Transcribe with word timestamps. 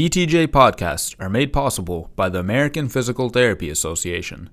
PTJ 0.00 0.46
podcasts 0.46 1.14
are 1.20 1.28
made 1.28 1.52
possible 1.52 2.10
by 2.16 2.30
the 2.30 2.38
American 2.38 2.88
Physical 2.88 3.28
Therapy 3.28 3.68
Association. 3.68 4.48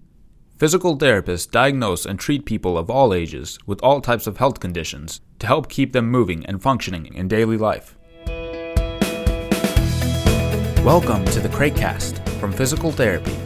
Physical 0.57 0.97
therapists 0.97 1.49
diagnose 1.49 2.05
and 2.05 2.19
treat 2.19 2.43
people 2.43 2.77
of 2.77 2.89
all 2.89 3.13
ages 3.13 3.57
with 3.65 3.79
all 3.81 4.01
types 4.01 4.27
of 4.27 4.39
health 4.39 4.59
conditions 4.59 5.21
to 5.39 5.47
help 5.47 5.69
keep 5.69 5.93
them 5.93 6.11
moving 6.11 6.45
and 6.47 6.61
functioning 6.61 7.13
in 7.13 7.29
daily 7.29 7.55
life. 7.55 7.95
Welcome 10.83 11.23
to 11.27 11.39
the 11.39 11.47
Craikcast 11.47 12.27
from 12.41 12.51
Physical 12.51 12.91
Therapy. 12.91 13.37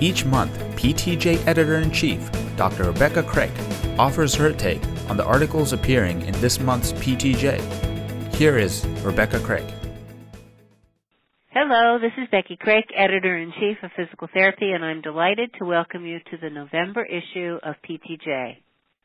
Each 0.00 0.24
month, 0.24 0.58
PTJ 0.74 1.46
Editor 1.46 1.76
in 1.76 1.92
Chief, 1.92 2.28
Dr. 2.56 2.86
Rebecca 2.86 3.22
Craik, 3.22 3.54
offers 3.96 4.34
her 4.34 4.52
take 4.52 4.84
on 5.08 5.16
the 5.16 5.24
articles 5.24 5.72
appearing 5.72 6.22
in 6.22 6.32
this 6.40 6.58
month's 6.58 6.92
PTJ. 6.94 8.34
Here 8.34 8.58
is 8.58 8.84
Rebecca 9.04 9.38
Craik. 9.38 9.83
Hello, 11.56 12.00
this 12.00 12.10
is 12.18 12.28
Becky 12.32 12.56
Craik, 12.60 12.90
Editor 12.96 13.38
in 13.38 13.52
Chief 13.52 13.76
of 13.84 13.92
Physical 13.94 14.26
Therapy, 14.34 14.72
and 14.72 14.84
I'm 14.84 15.02
delighted 15.02 15.52
to 15.56 15.64
welcome 15.64 16.04
you 16.04 16.18
to 16.18 16.36
the 16.36 16.50
November 16.50 17.06
issue 17.06 17.58
of 17.62 17.76
PTJ. 17.88 18.56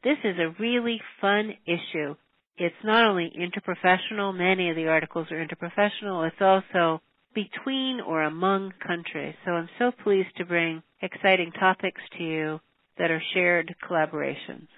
This 0.03 0.17
is 0.23 0.35
a 0.39 0.59
really 0.59 0.99
fun 1.21 1.53
issue. 1.67 2.15
It's 2.57 2.73
not 2.83 3.07
only 3.07 3.31
interprofessional, 3.37 4.35
many 4.35 4.71
of 4.71 4.75
the 4.75 4.87
articles 4.87 5.27
are 5.29 5.45
interprofessional, 5.45 6.27
it's 6.27 6.41
also 6.41 7.03
between 7.35 8.01
or 8.01 8.23
among 8.23 8.73
countries. 8.83 9.35
So 9.45 9.51
I'm 9.51 9.69
so 9.77 9.91
pleased 10.03 10.35
to 10.37 10.45
bring 10.45 10.81
exciting 11.03 11.51
topics 11.51 12.01
to 12.17 12.23
you 12.23 12.59
that 12.97 13.11
are 13.11 13.21
shared 13.35 13.75
collaborations. 13.87 14.69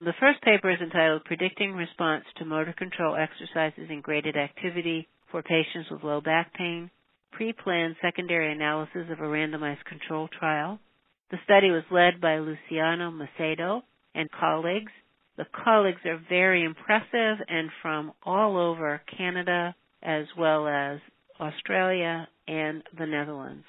The 0.00 0.14
first 0.18 0.40
paper 0.40 0.70
is 0.70 0.80
entitled 0.80 1.26
Predicting 1.26 1.74
Response 1.74 2.24
to 2.38 2.46
Motor 2.46 2.72
Control 2.72 3.14
Exercises 3.14 3.90
in 3.90 4.00
Graded 4.00 4.38
Activity 4.38 5.06
for 5.30 5.42
Patients 5.42 5.90
with 5.90 6.02
Low 6.02 6.22
Back 6.22 6.54
Pain 6.54 6.90
pre-planned 7.32 7.96
secondary 8.02 8.52
analysis 8.52 9.06
of 9.10 9.20
a 9.20 9.22
randomized 9.22 9.84
control 9.84 10.28
trial. 10.28 10.78
The 11.30 11.38
study 11.44 11.70
was 11.70 11.84
led 11.90 12.20
by 12.20 12.38
Luciano 12.38 13.10
Macedo 13.10 13.82
and 14.14 14.30
colleagues. 14.32 14.92
The 15.36 15.46
colleagues 15.64 16.00
are 16.04 16.20
very 16.28 16.64
impressive 16.64 17.38
and 17.48 17.70
from 17.82 18.12
all 18.24 18.56
over 18.56 19.00
Canada 19.16 19.74
as 20.02 20.26
well 20.36 20.66
as 20.66 20.98
Australia 21.40 22.28
and 22.48 22.82
the 22.98 23.06
Netherlands. 23.06 23.64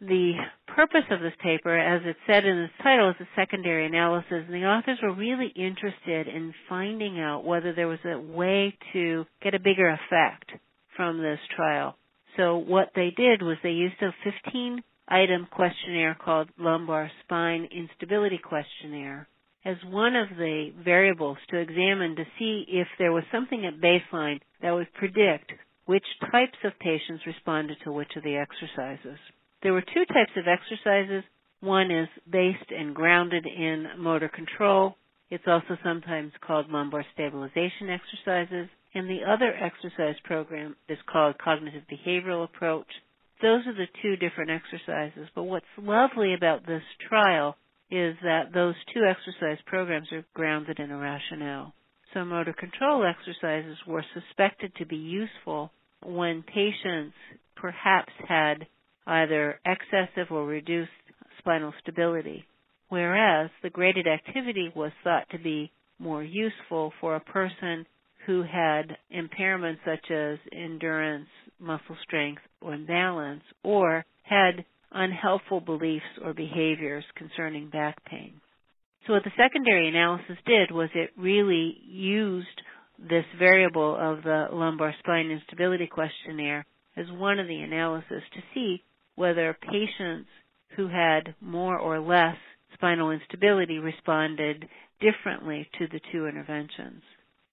The 0.00 0.32
purpose 0.66 1.04
of 1.10 1.20
this 1.20 1.32
paper, 1.40 1.78
as 1.78 2.02
it 2.04 2.16
said 2.26 2.44
in 2.44 2.58
its 2.58 2.72
title, 2.82 3.10
is 3.10 3.16
a 3.20 3.28
secondary 3.36 3.86
analysis, 3.86 4.44
and 4.46 4.52
the 4.52 4.66
authors 4.66 4.98
were 5.00 5.12
really 5.12 5.52
interested 5.54 6.26
in 6.26 6.52
finding 6.68 7.20
out 7.20 7.44
whether 7.44 7.72
there 7.72 7.86
was 7.86 8.00
a 8.04 8.18
way 8.18 8.76
to 8.92 9.24
get 9.42 9.54
a 9.54 9.60
bigger 9.60 9.88
effect 9.88 10.50
from 10.96 11.22
this 11.22 11.38
trial. 11.54 11.96
So 12.36 12.58
what 12.58 12.90
they 12.94 13.10
did 13.16 13.42
was 13.42 13.56
they 13.62 13.70
used 13.70 14.00
a 14.02 14.10
15 14.44 14.82
item 15.08 15.46
questionnaire 15.50 16.16
called 16.22 16.48
lumbar 16.58 17.10
spine 17.24 17.68
instability 17.70 18.38
questionnaire 18.38 19.28
as 19.64 19.76
one 19.88 20.14
of 20.14 20.28
the 20.36 20.70
variables 20.84 21.38
to 21.50 21.58
examine 21.58 22.14
to 22.16 22.24
see 22.38 22.64
if 22.68 22.86
there 22.98 23.12
was 23.12 23.24
something 23.32 23.66
at 23.66 23.80
baseline 23.80 24.38
that 24.62 24.70
would 24.72 24.92
predict 24.94 25.52
which 25.86 26.04
types 26.30 26.58
of 26.64 26.78
patients 26.80 27.26
responded 27.26 27.76
to 27.82 27.92
which 27.92 28.10
of 28.16 28.22
the 28.22 28.36
exercises. 28.36 29.18
There 29.62 29.72
were 29.72 29.82
two 29.82 30.04
types 30.06 30.32
of 30.36 30.44
exercises. 30.46 31.24
One 31.60 31.90
is 31.90 32.08
based 32.30 32.70
and 32.70 32.94
grounded 32.94 33.46
in 33.46 33.86
motor 33.98 34.28
control. 34.28 34.96
It's 35.30 35.44
also 35.48 35.76
sometimes 35.82 36.32
called 36.46 36.70
lumbar 36.70 37.04
stabilization 37.14 37.90
exercises 37.90 38.68
and 38.96 39.10
the 39.10 39.30
other 39.30 39.52
exercise 39.52 40.16
program 40.24 40.74
is 40.88 40.96
called 41.12 41.36
Cognitive 41.36 41.82
Behavioral 41.92 42.44
Approach. 42.44 42.86
Those 43.42 43.60
are 43.66 43.74
the 43.74 43.84
two 44.00 44.16
different 44.16 44.50
exercises, 44.50 45.28
but 45.34 45.42
what's 45.42 45.66
lovely 45.76 46.32
about 46.32 46.66
this 46.66 46.82
trial 47.06 47.56
is 47.90 48.16
that 48.22 48.54
those 48.54 48.74
two 48.94 49.02
exercise 49.04 49.58
programs 49.66 50.10
are 50.12 50.24
grounded 50.32 50.78
in 50.78 50.90
a 50.90 50.96
rationale. 50.96 51.74
So 52.14 52.24
motor 52.24 52.54
control 52.54 53.04
exercises 53.04 53.76
were 53.86 54.04
suspected 54.14 54.72
to 54.76 54.86
be 54.86 54.96
useful 54.96 55.70
when 56.02 56.42
patients 56.42 57.14
perhaps 57.54 58.12
had 58.26 58.66
either 59.06 59.60
excessive 59.66 60.28
or 60.30 60.46
reduced 60.46 60.90
spinal 61.38 61.74
stability, 61.82 62.46
whereas 62.88 63.50
the 63.62 63.68
graded 63.68 64.06
activity 64.06 64.72
was 64.74 64.92
thought 65.04 65.28
to 65.32 65.38
be 65.38 65.70
more 65.98 66.22
useful 66.22 66.94
for 66.98 67.14
a 67.14 67.20
person 67.20 67.84
who 68.26 68.42
had 68.42 68.96
impairments 69.14 69.78
such 69.84 70.10
as 70.10 70.38
endurance, 70.52 71.28
muscle 71.60 71.96
strength, 72.02 72.42
or 72.60 72.76
balance, 72.76 73.42
or 73.62 74.04
had 74.24 74.64
unhelpful 74.92 75.60
beliefs 75.60 76.04
or 76.24 76.34
behaviors 76.34 77.04
concerning 77.16 77.70
back 77.70 78.04
pain. 78.04 78.40
So 79.06 79.12
what 79.12 79.22
the 79.24 79.30
secondary 79.36 79.88
analysis 79.88 80.36
did 80.46 80.72
was 80.72 80.88
it 80.94 81.10
really 81.16 81.76
used 81.86 82.46
this 82.98 83.24
variable 83.38 83.94
of 83.94 84.24
the 84.24 84.46
lumbar 84.52 84.94
spine 84.98 85.30
instability 85.30 85.86
questionnaire 85.86 86.66
as 86.96 87.06
one 87.12 87.38
of 87.38 87.46
the 87.46 87.60
analysis 87.60 88.22
to 88.34 88.40
see 88.54 88.82
whether 89.14 89.56
patients 89.62 90.28
who 90.76 90.88
had 90.88 91.34
more 91.40 91.78
or 91.78 92.00
less 92.00 92.36
spinal 92.74 93.10
instability 93.10 93.78
responded 93.78 94.66
differently 95.00 95.68
to 95.78 95.86
the 95.88 96.00
two 96.10 96.26
interventions. 96.26 97.02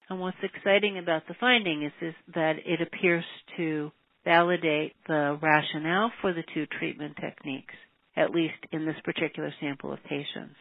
And 0.10 0.20
what's 0.20 0.38
exciting 0.44 0.98
about 0.98 1.28
the 1.28 1.36
finding 1.40 1.84
is, 1.84 1.92
is 2.02 2.14
that 2.36 2.56
it 2.66 2.82
appears 2.82 3.24
to 3.58 3.92
validate 4.26 4.94
the 5.08 5.38
rationale 5.42 6.12
for 6.22 6.34
the 6.34 6.44
two 6.54 6.66
treatment 6.78 7.16
techniques, 7.20 7.74
at 8.16 8.32
least 8.32 8.54
in 8.72 8.86
this 8.86 8.96
particular 9.04 9.54
sample 9.60 9.92
of 9.94 10.04
patients. 10.04 10.56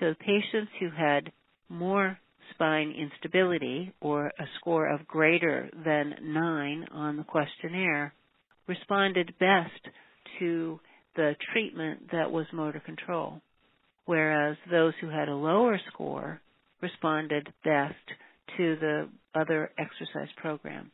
So 0.00 0.14
patients 0.18 0.72
who 0.80 0.90
had 0.90 1.30
more 1.68 2.18
spine 2.54 2.92
instability 2.92 3.92
or 4.00 4.26
a 4.26 4.44
score 4.58 4.88
of 4.88 5.06
greater 5.06 5.70
than 5.84 6.14
9 6.22 6.86
on 6.92 7.16
the 7.16 7.24
questionnaire 7.24 8.12
responded 8.66 9.34
best 9.38 9.94
to 10.38 10.80
the 11.16 11.34
treatment 11.52 12.10
that 12.12 12.30
was 12.30 12.46
motor 12.52 12.80
control, 12.80 13.40
whereas 14.06 14.56
those 14.70 14.94
who 15.00 15.08
had 15.08 15.28
a 15.28 15.34
lower 15.34 15.78
score 15.92 16.40
responded 16.80 17.52
best 17.64 17.94
to 18.56 18.76
the 18.76 19.08
other 19.34 19.70
exercise 19.78 20.32
program. 20.36 20.90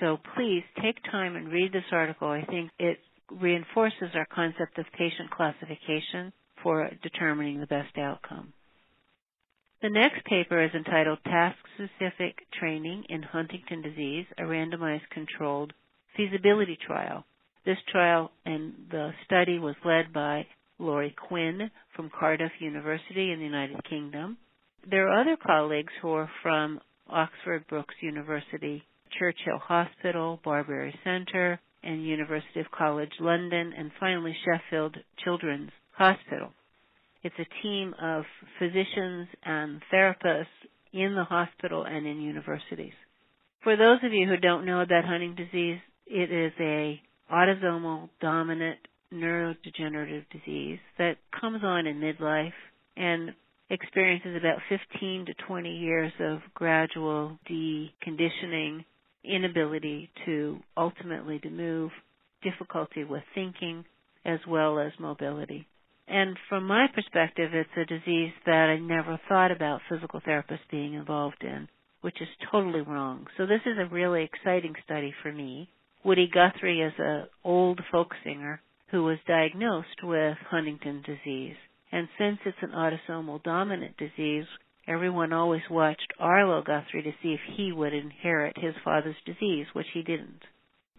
So 0.00 0.18
please 0.36 0.62
take 0.82 1.02
time 1.10 1.36
and 1.36 1.48
read 1.48 1.72
this 1.72 1.90
article. 1.90 2.28
I 2.28 2.44
think 2.44 2.70
it 2.78 2.98
reinforces 3.30 4.10
our 4.14 4.26
concept 4.26 4.78
of 4.78 4.86
patient 4.96 5.30
classification 5.30 6.32
for 6.62 6.90
determining 7.02 7.60
the 7.60 7.66
best 7.66 7.96
outcome. 7.98 8.52
The 9.80 9.90
next 9.90 10.24
paper 10.24 10.62
is 10.62 10.70
entitled 10.74 11.18
Task-Specific 11.24 12.34
Training 12.58 13.04
in 13.08 13.22
Huntington 13.22 13.82
Disease, 13.82 14.26
a 14.36 14.42
randomized 14.42 15.08
controlled 15.12 15.72
feasibility 16.16 16.76
trial. 16.84 17.24
This 17.64 17.78
trial 17.92 18.32
and 18.44 18.72
the 18.90 19.12
study 19.24 19.58
was 19.58 19.76
led 19.84 20.12
by 20.12 20.46
Lori 20.80 21.14
Quinn 21.28 21.70
from 21.94 22.10
Cardiff 22.10 22.52
University 22.60 23.30
in 23.30 23.38
the 23.38 23.44
United 23.44 23.84
Kingdom. 23.88 24.36
There 24.88 25.08
are 25.08 25.20
other 25.20 25.36
colleagues 25.36 25.92
who 26.00 26.10
are 26.10 26.30
from 26.42 26.80
Oxford 27.08 27.66
Brookes 27.68 27.94
University, 28.00 28.82
Churchill 29.18 29.58
Hospital, 29.58 30.40
Barberry 30.44 30.94
Centre, 31.04 31.60
and 31.82 32.04
University 32.04 32.60
of 32.60 32.70
College 32.70 33.12
London, 33.20 33.72
and 33.76 33.90
finally 33.98 34.36
Sheffield 34.44 34.96
Children's 35.24 35.70
Hospital. 35.92 36.52
It's 37.22 37.34
a 37.38 37.62
team 37.62 37.94
of 38.00 38.24
physicians 38.58 39.28
and 39.44 39.82
therapists 39.92 40.46
in 40.92 41.14
the 41.14 41.24
hospital 41.24 41.84
and 41.84 42.06
in 42.06 42.20
universities. 42.20 42.92
For 43.62 43.76
those 43.76 43.98
of 44.04 44.12
you 44.12 44.26
who 44.26 44.36
don't 44.36 44.64
know 44.64 44.80
about 44.80 45.04
Huntington's 45.04 45.50
disease, 45.50 45.78
it 46.06 46.32
is 46.32 46.52
a 46.60 47.00
autosomal 47.32 48.08
dominant 48.20 48.78
neurodegenerative 49.12 50.24
disease 50.30 50.78
that 50.98 51.16
comes 51.38 51.60
on 51.62 51.86
in 51.86 52.00
midlife 52.00 52.52
and 52.96 53.34
experiences 53.70 54.36
about 54.36 54.58
15 54.68 55.26
to 55.26 55.34
20 55.46 55.70
years 55.70 56.12
of 56.20 56.38
gradual 56.54 57.38
deconditioning, 57.50 58.84
inability 59.24 60.10
to 60.24 60.58
ultimately 60.76 61.38
to 61.40 61.50
move, 61.50 61.90
difficulty 62.42 63.04
with 63.04 63.22
thinking, 63.34 63.84
as 64.24 64.38
well 64.48 64.78
as 64.78 64.92
mobility. 64.98 65.66
And 66.06 66.36
from 66.48 66.66
my 66.66 66.86
perspective, 66.94 67.50
it's 67.52 67.68
a 67.76 67.84
disease 67.84 68.32
that 68.46 68.74
I 68.74 68.78
never 68.78 69.20
thought 69.28 69.50
about 69.50 69.82
physical 69.90 70.20
therapists 70.20 70.70
being 70.70 70.94
involved 70.94 71.42
in, 71.42 71.68
which 72.00 72.20
is 72.22 72.28
totally 72.50 72.80
wrong. 72.80 73.26
So 73.36 73.44
this 73.44 73.60
is 73.66 73.76
a 73.78 73.92
really 73.92 74.24
exciting 74.24 74.74
study 74.84 75.12
for 75.22 75.30
me. 75.30 75.68
Woody 76.04 76.30
Guthrie 76.32 76.80
is 76.80 76.94
an 76.98 77.26
old 77.44 77.80
folk 77.90 78.14
singer 78.24 78.62
who 78.90 79.04
was 79.04 79.18
diagnosed 79.26 80.02
with 80.02 80.38
Huntington 80.48 81.02
disease. 81.04 81.56
And 81.90 82.08
since 82.18 82.38
it's 82.44 82.58
an 82.62 82.70
autosomal 82.70 83.42
dominant 83.42 83.96
disease, 83.96 84.44
everyone 84.86 85.32
always 85.32 85.62
watched 85.70 86.12
Arlo 86.18 86.62
Guthrie 86.62 87.02
to 87.02 87.12
see 87.22 87.32
if 87.32 87.40
he 87.56 87.72
would 87.72 87.94
inherit 87.94 88.56
his 88.58 88.74
father's 88.84 89.16
disease, 89.24 89.66
which 89.72 89.86
he 89.94 90.02
didn't. 90.02 90.42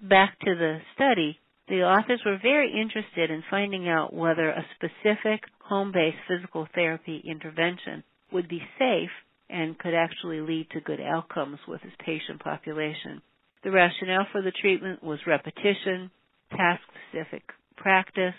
Back 0.02 0.40
to 0.40 0.56
the 0.56 0.80
study, 0.96 1.40
the 1.68 1.84
authors 1.84 2.22
were 2.26 2.40
very 2.42 2.72
interested 2.72 3.30
in 3.30 3.44
finding 3.50 3.88
out 3.88 4.14
whether 4.14 4.50
a 4.50 4.66
specific 4.76 5.42
home-based 5.60 6.18
physical 6.28 6.68
therapy 6.74 7.22
intervention 7.24 8.04
would 8.32 8.50
be 8.50 8.62
safe 8.80 9.12
and 9.50 9.78
could 9.78 9.94
actually 9.94 10.42
lead 10.42 10.68
to 10.72 10.82
good 10.82 11.00
outcomes 11.02 11.60
with 11.68 11.82
this 11.82 11.94
patient 12.04 12.42
population. 12.44 13.22
The 13.64 13.72
rationale 13.72 14.28
for 14.32 14.42
the 14.42 14.52
treatment 14.52 15.04
was 15.04 15.20
repetition, 15.28 16.10
task-specific 16.56 17.44
practice, 17.78 18.36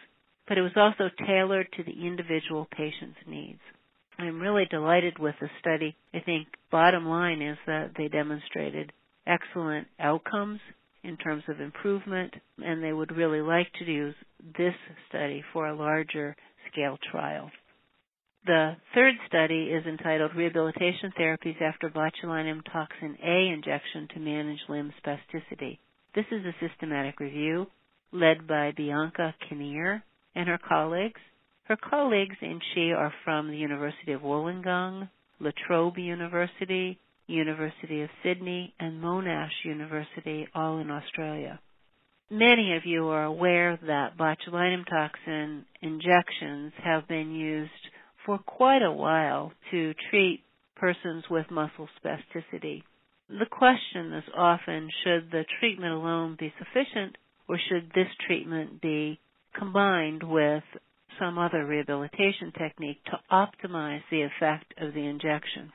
but 0.50 0.58
it 0.58 0.62
was 0.62 0.73
also 0.75 1.08
tailored 1.29 1.69
to 1.76 1.85
the 1.85 2.05
individual 2.05 2.67
patient's 2.76 3.20
needs. 3.25 3.61
I'm 4.19 4.41
really 4.41 4.64
delighted 4.69 5.17
with 5.20 5.37
the 5.41 5.49
study. 5.61 5.94
I 6.12 6.19
think 6.19 6.49
bottom 6.73 7.06
line 7.06 7.41
is 7.41 7.56
that 7.69 7.93
they 7.97 8.08
demonstrated 8.08 8.93
excellent 9.29 9.87
outcomes 10.00 10.58
in 11.05 11.17
terms 11.19 11.44
of 11.49 11.61
improvement, 11.61 12.35
and 12.58 12.82
they 12.82 12.93
would 12.93 13.17
really 13.17 13.41
like 13.41 13.69
to 13.79 13.85
use 13.85 14.17
this 14.58 14.75
study 15.08 15.44
for 15.52 15.69
a 15.69 15.76
larger 15.76 16.35
scale 16.73 16.99
trial. 17.12 17.49
The 18.44 18.73
third 18.93 19.14
study 19.29 19.70
is 19.70 19.87
entitled 19.87 20.35
Rehabilitation 20.35 21.12
Therapies 21.17 21.62
After 21.62 21.91
Botulinum 21.91 22.62
Toxin 22.73 23.17
A 23.25 23.52
Injection 23.55 24.08
to 24.14 24.19
Manage 24.19 24.58
Limb 24.69 24.93
Spasticity. 25.00 25.79
This 26.17 26.26
is 26.32 26.44
a 26.44 26.69
systematic 26.69 27.20
review 27.20 27.69
led 28.11 28.49
by 28.49 28.73
Bianca 28.76 29.32
Kinnear 29.49 30.02
and 30.35 30.49
her 30.49 30.59
colleagues. 30.59 31.21
Her 31.65 31.77
colleagues 31.77 32.37
and 32.41 32.61
she 32.75 32.93
are 32.93 33.12
from 33.25 33.49
the 33.49 33.56
University 33.56 34.12
of 34.12 34.23
Wollongong, 34.23 35.09
La 35.38 35.50
Trobe 35.67 35.99
University, 35.99 36.99
University 37.27 38.03
of 38.03 38.11
Sydney, 38.23 38.75
and 38.81 39.03
Monash 39.03 39.65
University, 39.65 40.49
all 40.55 40.79
in 40.79 40.91
Australia. 40.91 41.61
Many 42.31 42.77
of 42.77 42.82
you 42.85 43.09
are 43.09 43.25
aware 43.25 43.79
that 43.87 44.17
botulinum 44.17 44.85
toxin 44.88 45.65
injections 45.82 46.73
have 46.83 47.09
been 47.09 47.33
used 47.33 47.71
for 48.25 48.38
quite 48.38 48.83
a 48.83 48.93
while 48.93 49.53
to 49.71 49.94
treat 50.11 50.43
persons 50.76 51.25
with 51.31 51.50
muscle 51.50 51.88
spasticity. 52.03 52.83
The 53.29 53.47
question 53.50 54.12
is 54.12 54.25
often 54.37 54.88
should 55.05 55.31
the 55.31 55.44
treatment 55.59 55.93
alone 55.93 56.37
be 56.38 56.53
sufficient 56.59 57.17
or 57.49 57.59
should 57.69 57.91
this 57.94 58.09
treatment 58.26 58.81
be 58.81 59.19
combined 59.58 60.23
with 60.23 60.64
some 61.19 61.38
other 61.38 61.67
rehabilitation 61.67 62.52
technique 62.58 63.02
to 63.05 63.20
optimize 63.31 64.02
the 64.11 64.23
effect 64.23 64.75
of 64.79 64.94
the 64.94 65.06
injection? 65.06 65.73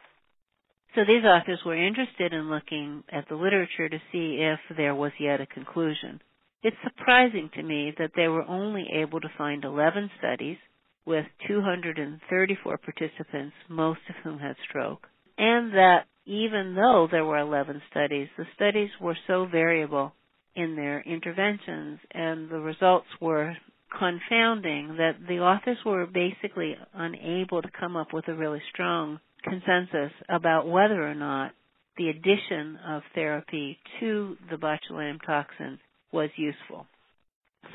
So 0.95 1.01
these 1.05 1.25
authors 1.25 1.59
were 1.65 1.75
interested 1.75 2.31
in 2.33 2.49
looking 2.49 3.03
at 3.11 3.27
the 3.27 3.35
literature 3.35 3.89
to 3.89 4.01
see 4.11 4.39
if 4.39 4.59
there 4.77 4.95
was 4.95 5.11
yet 5.19 5.41
a 5.41 5.45
conclusion. 5.45 6.21
It's 6.63 6.77
surprising 6.83 7.49
to 7.55 7.63
me 7.63 7.93
that 7.99 8.11
they 8.15 8.27
were 8.27 8.47
only 8.47 8.87
able 8.93 9.19
to 9.19 9.29
find 9.37 9.65
11 9.65 10.09
studies 10.17 10.57
with 11.05 11.25
234 11.47 12.77
participants, 12.77 13.55
most 13.69 13.99
of 14.09 14.15
whom 14.23 14.39
had 14.39 14.55
stroke, 14.67 15.07
and 15.37 15.73
that 15.73 16.05
even 16.25 16.73
though 16.75 17.07
there 17.11 17.25
were 17.25 17.37
11 17.37 17.81
studies, 17.91 18.29
the 18.37 18.45
studies 18.55 18.89
were 18.99 19.17
so 19.27 19.45
variable 19.45 20.13
in 20.55 20.75
their 20.75 21.01
interventions 21.01 21.99
and 22.11 22.49
the 22.49 22.59
results 22.59 23.07
were 23.21 23.55
confounding 23.97 24.95
that 24.97 25.15
the 25.27 25.39
authors 25.39 25.77
were 25.85 26.05
basically 26.05 26.75
unable 26.93 27.61
to 27.61 27.69
come 27.79 27.95
up 27.95 28.13
with 28.13 28.27
a 28.27 28.33
really 28.33 28.61
strong 28.73 29.19
consensus 29.43 30.11
about 30.29 30.67
whether 30.67 31.07
or 31.07 31.15
not 31.15 31.51
the 31.97 32.09
addition 32.09 32.77
of 32.87 33.03
therapy 33.13 33.77
to 33.99 34.35
the 34.49 34.57
botulinum 34.57 35.19
toxin 35.25 35.79
was 36.11 36.29
useful. 36.35 36.87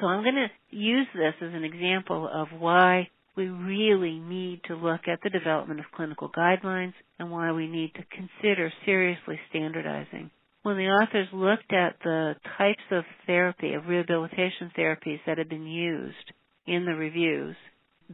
So 0.01 0.07
I'm 0.07 0.23
going 0.23 0.35
to 0.35 0.77
use 0.77 1.07
this 1.15 1.35
as 1.41 1.55
an 1.55 1.65
example 1.65 2.29
of 2.33 2.49
why 2.59 3.09
we 3.37 3.49
really 3.49 4.19
need 4.19 4.61
to 4.65 4.75
look 4.75 5.03
at 5.09 5.21
the 5.23 5.31
development 5.31 5.81
of 5.81 5.87
clinical 5.95 6.29
guidelines 6.29 6.95
and 7.19 7.31
why 7.31 7.53
we 7.53 7.67
need 7.67 7.93
to 7.95 8.05
consider 8.15 8.73
seriously 8.85 9.39
standardizing. 9.49 10.31
When 10.63 10.77
the 10.77 10.89
authors 10.89 11.29
looked 11.33 11.73
at 11.73 11.97
the 12.05 12.35
types 12.59 12.83
of 12.91 13.05
therapy, 13.27 13.73
of 13.73 13.87
rehabilitation 13.87 14.71
therapies 14.77 15.21
that 15.27 15.39
had 15.39 15.49
been 15.49 15.67
used 15.67 16.33
in 16.67 16.85
the 16.85 16.95
reviews, 16.95 17.57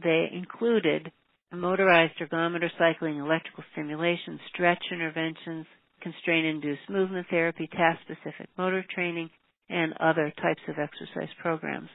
they 0.01 0.29
included 0.31 1.11
motorized 1.51 2.17
ergometer 2.19 2.69
cycling, 2.77 3.17
electrical 3.17 3.65
stimulation, 3.73 4.39
stretch 4.53 4.83
interventions, 4.91 5.65
constraint-induced 6.01 6.89
movement 6.89 7.27
therapy, 7.29 7.67
task-specific 7.67 8.47
motor 8.57 8.85
training, 8.95 9.29
and 9.69 9.93
other 9.99 10.31
types 10.41 10.61
of 10.69 10.75
exercise 10.79 11.33
programs. 11.41 11.89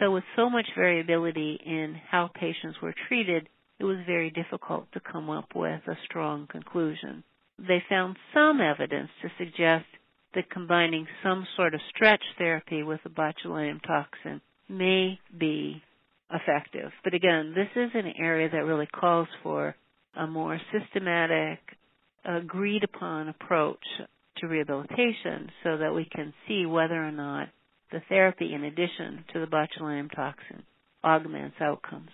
So 0.00 0.10
with 0.10 0.24
so 0.34 0.50
much 0.50 0.66
variability 0.74 1.60
in 1.64 1.94
how 2.10 2.28
patients 2.34 2.78
were 2.82 2.94
treated, 3.06 3.48
it 3.78 3.84
was 3.84 3.98
very 4.06 4.30
difficult 4.30 4.90
to 4.92 5.00
come 5.00 5.30
up 5.30 5.54
with 5.54 5.80
a 5.86 5.98
strong 6.06 6.48
conclusion. 6.48 7.22
They 7.66 7.82
found 7.88 8.16
some 8.34 8.60
evidence 8.60 9.10
to 9.22 9.28
suggest 9.38 9.86
that 10.34 10.50
combining 10.50 11.06
some 11.22 11.46
sort 11.56 11.74
of 11.74 11.80
stretch 11.94 12.22
therapy 12.38 12.82
with 12.82 13.00
a 13.04 13.08
botulinum 13.08 13.80
toxin 13.86 14.40
may 14.68 15.20
be 15.38 15.82
effective. 16.32 16.90
But 17.04 17.14
again, 17.14 17.54
this 17.54 17.68
is 17.76 17.90
an 17.94 18.14
area 18.18 18.48
that 18.50 18.64
really 18.64 18.86
calls 18.86 19.28
for 19.42 19.74
a 20.16 20.26
more 20.26 20.60
systematic, 20.72 21.58
agreed 22.24 22.84
upon 22.84 23.28
approach 23.28 23.84
to 24.38 24.48
rehabilitation 24.48 25.50
so 25.62 25.76
that 25.78 25.94
we 25.94 26.04
can 26.06 26.32
see 26.48 26.66
whether 26.66 26.96
or 27.06 27.12
not 27.12 27.48
the 27.92 28.00
therapy 28.08 28.54
in 28.54 28.64
addition 28.64 29.24
to 29.32 29.40
the 29.40 29.46
botulinum 29.46 30.10
toxin 30.14 30.62
augments 31.04 31.56
outcomes. 31.60 32.10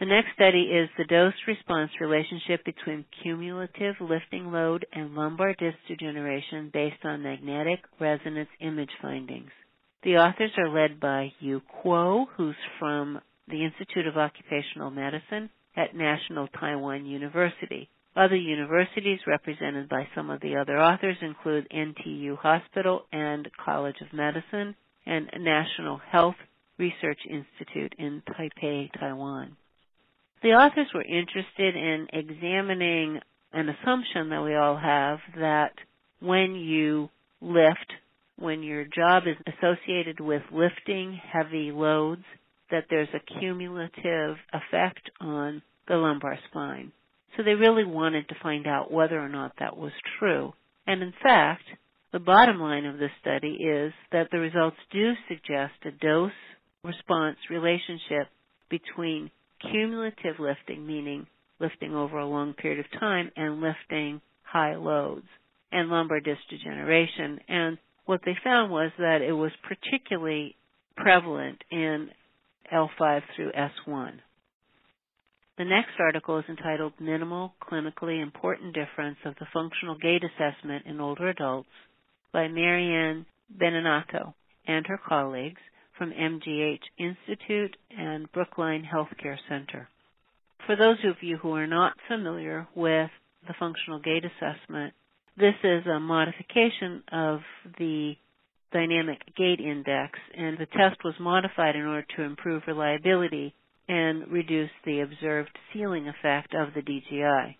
The 0.00 0.06
next 0.06 0.34
study 0.34 0.62
is 0.62 0.88
the 0.98 1.04
dose 1.04 1.34
response 1.46 1.92
relationship 2.00 2.64
between 2.64 3.04
cumulative 3.22 3.94
lifting 4.00 4.50
load 4.50 4.84
and 4.92 5.14
lumbar 5.14 5.54
disc 5.54 5.78
degeneration 5.86 6.70
based 6.72 7.04
on 7.04 7.22
magnetic 7.22 7.78
resonance 8.00 8.48
image 8.60 8.90
findings. 9.00 9.50
The 10.02 10.16
authors 10.16 10.50
are 10.58 10.68
led 10.68 10.98
by 10.98 11.32
Yu 11.38 11.62
Kuo, 11.62 12.26
who's 12.36 12.56
from 12.80 13.20
the 13.46 13.64
Institute 13.64 14.08
of 14.08 14.16
Occupational 14.16 14.90
Medicine 14.90 15.48
at 15.76 15.94
National 15.94 16.48
Taiwan 16.48 17.06
University. 17.06 17.88
Other 18.16 18.36
universities 18.36 19.20
represented 19.28 19.88
by 19.88 20.08
some 20.14 20.28
of 20.28 20.40
the 20.40 20.56
other 20.56 20.76
authors 20.76 21.16
include 21.20 21.68
NTU 21.70 22.36
Hospital 22.38 23.06
and 23.12 23.48
College 23.64 24.00
of 24.00 24.12
Medicine 24.12 24.74
and 25.06 25.30
National 25.38 25.98
Health 25.98 26.36
Research 26.78 27.20
Institute 27.30 27.94
in 27.98 28.22
Taipei, 28.28 28.90
Taiwan. 28.98 29.56
The 30.44 30.50
authors 30.50 30.88
were 30.92 31.00
interested 31.00 31.74
in 31.74 32.06
examining 32.12 33.18
an 33.54 33.70
assumption 33.70 34.28
that 34.28 34.44
we 34.44 34.54
all 34.54 34.76
have 34.76 35.18
that 35.38 35.72
when 36.20 36.54
you 36.54 37.08
lift, 37.40 37.90
when 38.38 38.62
your 38.62 38.84
job 38.84 39.22
is 39.26 39.36
associated 39.46 40.20
with 40.20 40.42
lifting 40.52 41.18
heavy 41.32 41.72
loads, 41.72 42.24
that 42.70 42.84
there's 42.90 43.08
a 43.14 43.40
cumulative 43.40 44.36
effect 44.52 45.10
on 45.18 45.62
the 45.88 45.94
lumbar 45.94 46.38
spine. 46.50 46.92
So 47.38 47.42
they 47.42 47.54
really 47.54 47.86
wanted 47.86 48.28
to 48.28 48.34
find 48.42 48.66
out 48.66 48.92
whether 48.92 49.18
or 49.18 49.30
not 49.30 49.52
that 49.60 49.78
was 49.78 49.92
true. 50.18 50.52
And 50.86 51.02
in 51.02 51.14
fact, 51.22 51.64
the 52.12 52.18
bottom 52.18 52.60
line 52.60 52.84
of 52.84 52.98
this 52.98 53.12
study 53.22 53.56
is 53.62 53.94
that 54.12 54.28
the 54.30 54.40
results 54.40 54.76
do 54.92 55.14
suggest 55.26 55.72
a 55.86 55.90
dose 55.90 56.32
response 56.82 57.38
relationship 57.48 58.28
between 58.68 59.30
cumulative 59.60 60.38
lifting, 60.38 60.86
meaning 60.86 61.26
lifting 61.60 61.94
over 61.94 62.18
a 62.18 62.26
long 62.26 62.54
period 62.54 62.80
of 62.80 63.00
time, 63.00 63.30
and 63.36 63.60
lifting 63.60 64.20
high 64.42 64.76
loads, 64.76 65.26
and 65.72 65.88
lumbar 65.88 66.20
disc 66.20 66.40
degeneration. 66.50 67.40
And 67.48 67.78
what 68.06 68.20
they 68.24 68.36
found 68.42 68.70
was 68.70 68.90
that 68.98 69.22
it 69.22 69.32
was 69.32 69.52
particularly 69.66 70.56
prevalent 70.96 71.62
in 71.70 72.10
L5 72.72 73.22
through 73.34 73.52
S1. 73.52 74.12
The 75.56 75.64
next 75.64 75.92
article 76.00 76.38
is 76.38 76.44
entitled 76.48 76.94
Minimal 76.98 77.54
Clinically 77.62 78.20
Important 78.20 78.74
Difference 78.74 79.18
of 79.24 79.34
the 79.38 79.46
Functional 79.52 79.96
Gait 79.96 80.22
Assessment 80.24 80.84
in 80.86 81.00
Older 81.00 81.28
Adults 81.28 81.68
by 82.32 82.48
Marianne 82.48 83.24
Beninato 83.56 84.34
and 84.66 84.84
her 84.88 84.98
colleagues 85.08 85.60
from 85.98 86.12
MGH 86.12 86.80
Institute 86.98 87.76
and 87.96 88.30
Brookline 88.32 88.84
Healthcare 88.84 89.38
Center. 89.48 89.88
For 90.66 90.76
those 90.76 90.98
of 91.04 91.16
you 91.22 91.36
who 91.36 91.52
are 91.52 91.66
not 91.66 91.94
familiar 92.08 92.66
with 92.74 93.10
the 93.46 93.54
functional 93.58 94.00
gait 94.00 94.24
assessment, 94.24 94.94
this 95.36 95.54
is 95.62 95.86
a 95.86 96.00
modification 96.00 97.02
of 97.12 97.40
the 97.78 98.14
dynamic 98.72 99.20
gait 99.36 99.60
index 99.60 100.18
and 100.36 100.58
the 100.58 100.66
test 100.66 101.04
was 101.04 101.14
modified 101.20 101.76
in 101.76 101.82
order 101.82 102.06
to 102.16 102.22
improve 102.22 102.62
reliability 102.66 103.54
and 103.88 104.30
reduce 104.32 104.70
the 104.84 105.00
observed 105.00 105.56
ceiling 105.72 106.08
effect 106.08 106.54
of 106.54 106.74
the 106.74 106.80
DGI. 106.80 107.54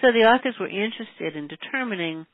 So 0.00 0.08
the 0.12 0.26
authors 0.28 0.54
were 0.60 0.68
interested 0.68 1.36
in 1.36 1.48
determining 1.48 2.26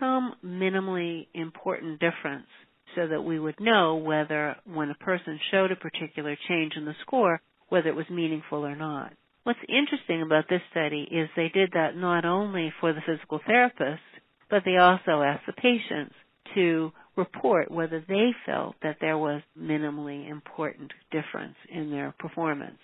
some 0.00 0.34
minimally 0.44 1.26
important 1.34 2.00
difference 2.00 2.46
so 2.94 3.06
that 3.06 3.22
we 3.22 3.38
would 3.38 3.60
know 3.60 3.96
whether 3.96 4.56
when 4.64 4.90
a 4.90 4.94
person 4.94 5.38
showed 5.50 5.72
a 5.72 5.76
particular 5.76 6.36
change 6.48 6.72
in 6.76 6.84
the 6.84 6.94
score, 7.02 7.40
whether 7.68 7.88
it 7.88 7.96
was 7.96 8.08
meaningful 8.10 8.64
or 8.66 8.76
not. 8.76 9.12
What's 9.44 9.58
interesting 9.68 10.22
about 10.22 10.44
this 10.48 10.60
study 10.70 11.08
is 11.10 11.28
they 11.34 11.48
did 11.48 11.70
that 11.72 11.96
not 11.96 12.24
only 12.24 12.72
for 12.80 12.92
the 12.92 13.00
physical 13.06 13.40
therapist, 13.46 14.02
but 14.50 14.62
they 14.64 14.76
also 14.76 15.22
asked 15.22 15.46
the 15.46 15.52
patients 15.52 16.14
to 16.54 16.92
report 17.16 17.70
whether 17.70 18.04
they 18.06 18.30
felt 18.46 18.76
that 18.82 18.98
there 19.00 19.18
was 19.18 19.42
minimally 19.58 20.30
important 20.30 20.92
difference 21.10 21.56
in 21.70 21.90
their 21.90 22.14
performance. 22.18 22.78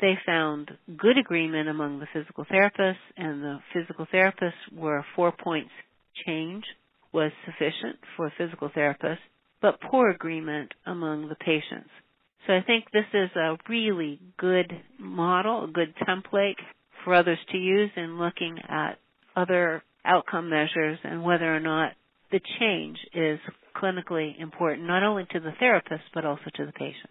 They 0.00 0.14
found 0.26 0.70
good 0.96 1.18
agreement 1.18 1.68
among 1.68 1.98
the 1.98 2.06
physical 2.12 2.44
therapists 2.44 2.96
and 3.16 3.42
the 3.42 3.58
physical 3.72 4.06
therapists 4.12 4.52
were 4.72 5.04
four 5.16 5.32
points 5.32 5.70
change 6.26 6.64
was 7.12 7.30
sufficient 7.46 7.96
for 8.16 8.26
a 8.26 8.32
physical 8.36 8.70
therapist, 8.74 9.20
but 9.64 9.80
poor 9.80 10.10
agreement 10.10 10.74
among 10.84 11.26
the 11.30 11.34
patients. 11.36 11.88
So 12.46 12.52
I 12.52 12.60
think 12.66 12.84
this 12.92 13.06
is 13.14 13.30
a 13.34 13.56
really 13.66 14.20
good 14.36 14.70
model, 14.98 15.64
a 15.64 15.68
good 15.68 15.94
template 16.06 16.56
for 17.02 17.14
others 17.14 17.38
to 17.50 17.56
use 17.56 17.90
in 17.96 18.18
looking 18.18 18.58
at 18.68 18.98
other 19.34 19.82
outcome 20.04 20.50
measures 20.50 20.98
and 21.02 21.24
whether 21.24 21.46
or 21.46 21.60
not 21.60 21.92
the 22.30 22.40
change 22.60 22.98
is 23.14 23.38
clinically 23.74 24.38
important, 24.38 24.86
not 24.86 25.02
only 25.02 25.24
to 25.32 25.40
the 25.40 25.54
therapist, 25.58 26.04
but 26.12 26.26
also 26.26 26.44
to 26.56 26.66
the 26.66 26.72
patient. 26.72 27.08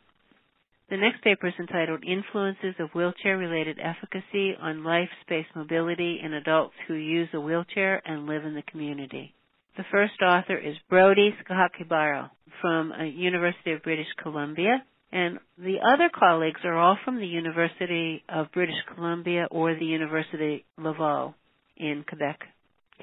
The 0.92 0.98
next 0.98 1.24
paper 1.24 1.48
is 1.48 1.56
entitled 1.60 2.04
Influences 2.06 2.76
of 2.78 2.92
Wheelchair 2.94 3.36
Related 3.36 3.80
Efficacy 3.80 4.54
on 4.62 4.84
Life 4.84 5.10
Space 5.22 5.48
Mobility 5.56 6.20
in 6.24 6.36
Adults 6.36 6.76
Who 6.88 6.94
Use 6.94 7.30
a 7.34 7.40
Wheelchair 7.40 8.00
and 8.06 8.28
Live 8.28 8.46
in 8.46 8.54
the 8.54 8.62
Community. 8.62 9.34
The 9.76 9.84
first 9.92 10.22
author 10.22 10.56
is 10.56 10.76
Brodie 10.88 11.36
Sakakibara 11.42 12.30
from 12.62 12.92
uh, 12.92 13.06
University 13.06 13.72
of 13.72 13.82
British 13.82 14.08
Columbia, 14.22 14.84
and 15.12 15.40
the 15.58 15.78
other 15.84 16.12
colleagues 16.14 16.62
are 16.64 16.78
all 16.78 16.96
from 17.04 17.18
the 17.18 17.26
University 17.26 18.24
of 18.30 18.52
British 18.52 18.76
Columbia 18.94 19.48
or 19.50 19.74
the 19.74 19.86
University 19.86 20.66
Laval 20.78 21.34
in 21.76 22.06
Quebec, 22.08 22.42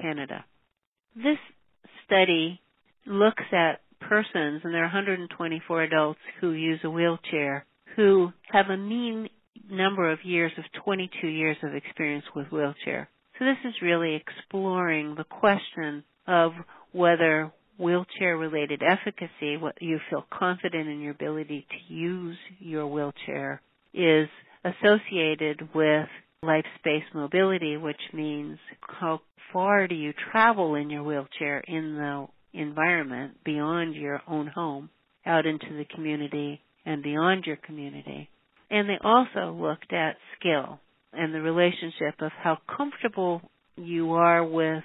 Canada. 0.01 0.45
This 1.13 1.37
study 2.05 2.61
looks 3.05 3.43
at 3.51 3.81
persons, 3.99 4.61
and 4.63 4.73
there 4.73 4.83
are 4.83 4.93
124 4.93 5.83
adults 5.83 6.19
who 6.39 6.51
use 6.51 6.79
a 6.85 6.89
wheelchair, 6.89 7.65
who 7.97 8.31
have 8.49 8.67
a 8.69 8.77
mean 8.77 9.27
number 9.69 10.09
of 10.09 10.19
years 10.23 10.53
of 10.57 10.63
22 10.85 11.27
years 11.27 11.57
of 11.63 11.75
experience 11.75 12.25
with 12.33 12.47
wheelchair. 12.47 13.09
So 13.37 13.45
this 13.45 13.57
is 13.65 13.81
really 13.81 14.15
exploring 14.15 15.15
the 15.15 15.25
question 15.25 16.03
of 16.27 16.51
whether 16.91 17.51
wheelchair 17.77 18.37
related 18.37 18.81
efficacy, 18.83 19.57
what 19.57 19.81
you 19.81 19.99
feel 20.09 20.25
confident 20.31 20.87
in 20.87 20.99
your 20.99 21.11
ability 21.11 21.65
to 21.69 21.93
use 21.93 22.37
your 22.59 22.87
wheelchair, 22.87 23.61
is 23.93 24.27
associated 24.63 25.69
with 25.73 26.07
life 26.43 26.65
space 26.79 27.03
mobility, 27.13 27.77
which 27.77 28.01
means 28.13 28.57
how 28.81 29.19
far 29.51 29.87
do 29.87 29.95
you 29.95 30.13
travel 30.31 30.75
in 30.75 30.89
your 30.89 31.03
wheelchair 31.03 31.59
in 31.67 31.95
the 31.95 32.27
environment 32.53 33.37
beyond 33.43 33.95
your 33.95 34.21
own 34.27 34.47
home, 34.47 34.89
out 35.25 35.45
into 35.45 35.75
the 35.77 35.85
community 35.93 36.61
and 36.85 37.03
beyond 37.03 37.45
your 37.45 37.57
community. 37.57 38.29
And 38.69 38.87
they 38.87 38.97
also 39.03 39.53
looked 39.53 39.91
at 39.93 40.15
skill 40.39 40.79
and 41.13 41.33
the 41.33 41.41
relationship 41.41 42.21
of 42.21 42.31
how 42.41 42.57
comfortable 42.75 43.41
you 43.75 44.13
are 44.13 44.43
with 44.43 44.83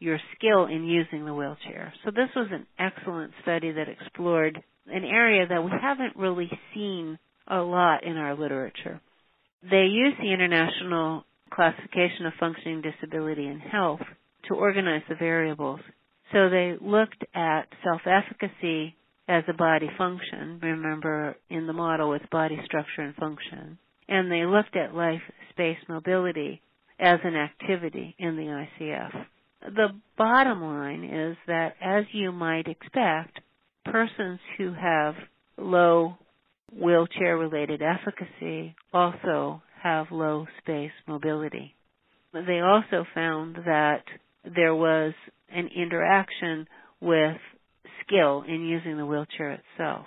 your 0.00 0.18
skill 0.34 0.64
in 0.64 0.84
using 0.84 1.24
the 1.24 1.34
wheelchair. 1.34 1.92
So 2.04 2.10
this 2.10 2.30
was 2.34 2.48
an 2.50 2.66
excellent 2.78 3.32
study 3.42 3.70
that 3.72 3.88
explored 3.88 4.60
an 4.86 5.04
area 5.04 5.46
that 5.46 5.62
we 5.62 5.70
haven't 5.70 6.16
really 6.16 6.50
seen 6.74 7.18
a 7.46 7.58
lot 7.58 8.02
in 8.02 8.16
our 8.16 8.34
literature. 8.34 9.00
They 9.62 9.84
used 9.90 10.18
the 10.18 10.32
International 10.32 11.24
Classification 11.52 12.26
of 12.26 12.32
Functioning 12.40 12.82
Disability 12.82 13.46
and 13.46 13.60
Health 13.60 14.00
to 14.48 14.54
organize 14.54 15.02
the 15.08 15.16
variables. 15.16 15.80
So 16.32 16.48
they 16.48 16.76
looked 16.80 17.22
at 17.34 17.64
self-efficacy 17.84 18.96
as 19.28 19.44
a 19.48 19.52
body 19.52 19.90
function. 19.98 20.60
Remember 20.62 21.36
in 21.50 21.66
the 21.66 21.72
model 21.74 22.14
it's 22.14 22.24
body 22.32 22.58
structure 22.64 23.02
and 23.02 23.14
function. 23.16 23.78
And 24.08 24.32
they 24.32 24.46
looked 24.46 24.76
at 24.76 24.94
life 24.94 25.20
space 25.50 25.78
mobility 25.88 26.62
as 26.98 27.18
an 27.22 27.36
activity 27.36 28.14
in 28.18 28.36
the 28.36 28.64
ICF 28.80 29.26
the 29.62 29.88
bottom 30.16 30.62
line 30.62 31.04
is 31.04 31.36
that 31.46 31.74
as 31.80 32.04
you 32.12 32.32
might 32.32 32.66
expect, 32.66 33.40
persons 33.84 34.40
who 34.58 34.72
have 34.72 35.14
low 35.58 36.16
wheelchair 36.72 37.36
related 37.36 37.82
efficacy 37.82 38.74
also 38.92 39.62
have 39.82 40.06
low 40.10 40.46
space 40.62 40.92
mobility. 41.06 41.74
They 42.32 42.60
also 42.60 43.04
found 43.14 43.56
that 43.66 44.04
there 44.44 44.74
was 44.74 45.12
an 45.50 45.68
interaction 45.74 46.66
with 47.00 47.36
skill 48.04 48.44
in 48.46 48.64
using 48.64 48.96
the 48.96 49.06
wheelchair 49.06 49.50
itself. 49.50 50.06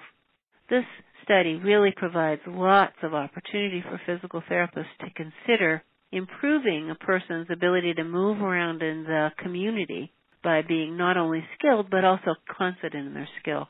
This 0.70 0.86
study 1.24 1.56
really 1.56 1.94
provides 1.96 2.42
lots 2.48 2.96
of 3.04 3.14
opportunity 3.14 3.82
for 3.82 4.00
physical 4.06 4.42
therapists 4.50 4.96
to 5.02 5.10
consider 5.16 5.84
improving 6.13 6.89
a 6.89 6.96
person's 6.96 7.48
ability 7.51 7.93
to 7.96 8.03
move 8.03 8.41
around 8.41 8.82
in 8.82 9.03
the 9.03 9.29
community 9.39 10.12
by 10.43 10.62
being 10.62 10.96
not 10.96 11.17
only 11.17 11.43
skilled 11.58 11.89
but 11.89 12.05
also 12.05 12.36
confident 12.58 13.08
in 13.08 13.13
their 13.13 13.29
skill. 13.41 13.67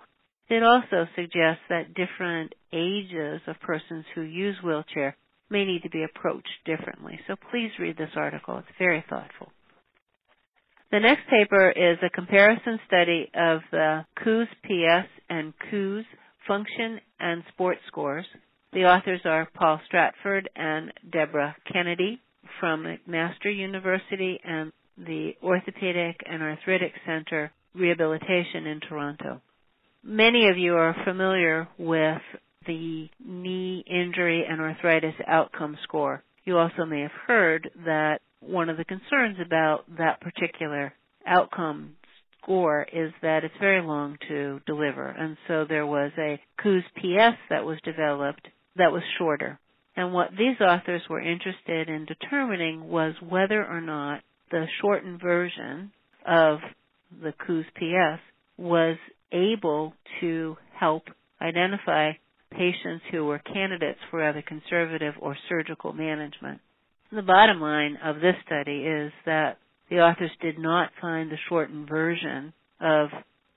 It 0.50 0.62
also 0.62 1.07
suggests 1.15 1.63
that 1.69 1.93
different 1.93 2.53
ages 2.73 3.41
of 3.47 3.59
persons 3.62 4.05
who 4.13 4.21
use 4.21 4.57
wheelchair 4.63 5.15
may 5.50 5.63
need 5.65 5.83
to 5.83 5.89
be 5.89 6.03
approached 6.03 6.50
differently. 6.65 7.19
So 7.27 7.35
please 7.50 7.71
read 7.79 7.97
this 7.97 8.09
article. 8.15 8.57
It's 8.57 8.77
very 8.77 9.03
thoughtful. 9.09 9.51
The 10.91 11.00
next 11.00 11.27
paper 11.29 11.71
is 11.71 11.97
a 12.03 12.09
comparison 12.09 12.79
study 12.85 13.31
of 13.33 13.62
the 13.71 14.05
KOOS 14.23 14.47
PS 14.63 15.07
and 15.29 15.53
KOOS 15.71 16.05
function 16.47 17.00
and 17.19 17.43
sport 17.53 17.77
scores. 17.88 18.25
The 18.73 18.85
authors 18.85 19.21
are 19.25 19.47
Paul 19.55 19.79
Stratford 19.88 20.50
and 20.55 20.91
Deborah 21.09 21.55
Kennedy 21.71 22.19
from 22.59 22.83
McMaster 22.85 23.55
University 23.55 24.39
and 24.43 24.71
the 24.97 25.31
Orthopedic 25.41 26.17
and 26.25 26.41
Arthritic 26.41 26.93
Center 27.05 27.51
Rehabilitation 27.73 28.67
in 28.67 28.79
Toronto. 28.88 29.41
Many 30.03 30.47
of 30.50 30.57
you 30.57 30.75
are 30.75 30.95
familiar 31.05 31.67
with 31.77 32.21
the 32.67 33.09
knee 33.25 33.83
injury 33.88 34.45
and 34.47 34.62
arthritis 34.62 35.15
outcome 35.27 35.77
score. 35.83 36.23
You 36.45 36.57
also 36.57 36.85
may 36.85 37.01
have 37.01 37.12
heard 37.25 37.69
that 37.85 38.21
one 38.41 38.69
of 38.69 38.77
the 38.77 38.85
concerns 38.85 39.38
about 39.43 39.85
that 39.97 40.21
particular 40.21 40.93
outcome 41.25 41.95
score 42.41 42.85
is 42.91 43.13
that 43.21 43.43
it's 43.43 43.53
very 43.59 43.81
long 43.81 44.17
to 44.27 44.59
deliver. 44.65 45.07
And 45.07 45.38
so 45.47 45.65
there 45.67 45.85
was 45.85 46.12
a 46.17 46.39
KOOS 46.62 46.83
PS 46.97 47.38
that 47.50 47.65
was 47.65 47.77
developed 47.83 48.47
that 48.75 48.91
was 48.91 49.03
shorter. 49.17 49.59
And 49.95 50.13
what 50.13 50.31
these 50.31 50.59
authors 50.59 51.03
were 51.09 51.21
interested 51.21 51.89
in 51.89 52.05
determining 52.05 52.89
was 52.89 53.13
whether 53.27 53.63
or 53.65 53.81
not 53.81 54.21
the 54.50 54.65
shortened 54.81 55.21
version 55.21 55.91
of 56.25 56.59
the 57.21 57.33
KOOS 57.45 57.65
PS 57.75 58.21
was 58.57 58.97
able 59.31 59.93
to 60.19 60.57
help 60.79 61.03
identify 61.41 62.13
patients 62.51 63.03
who 63.12 63.25
were 63.25 63.39
candidates 63.39 64.00
for 64.09 64.23
either 64.23 64.43
conservative 64.47 65.15
or 65.19 65.35
surgical 65.50 65.93
management. 65.93 66.59
The 67.12 67.21
bottom 67.21 67.62
line 67.62 67.97
of 68.03 68.15
this 68.15 68.35
study 68.45 68.83
is 68.83 69.12
that 69.25 69.57
the 69.89 69.97
authors 69.97 70.31
did 70.41 70.57
not 70.57 70.91
find 71.01 71.29
the 71.29 71.38
shortened 71.50 71.88
version 71.88 72.53
of 72.79 73.09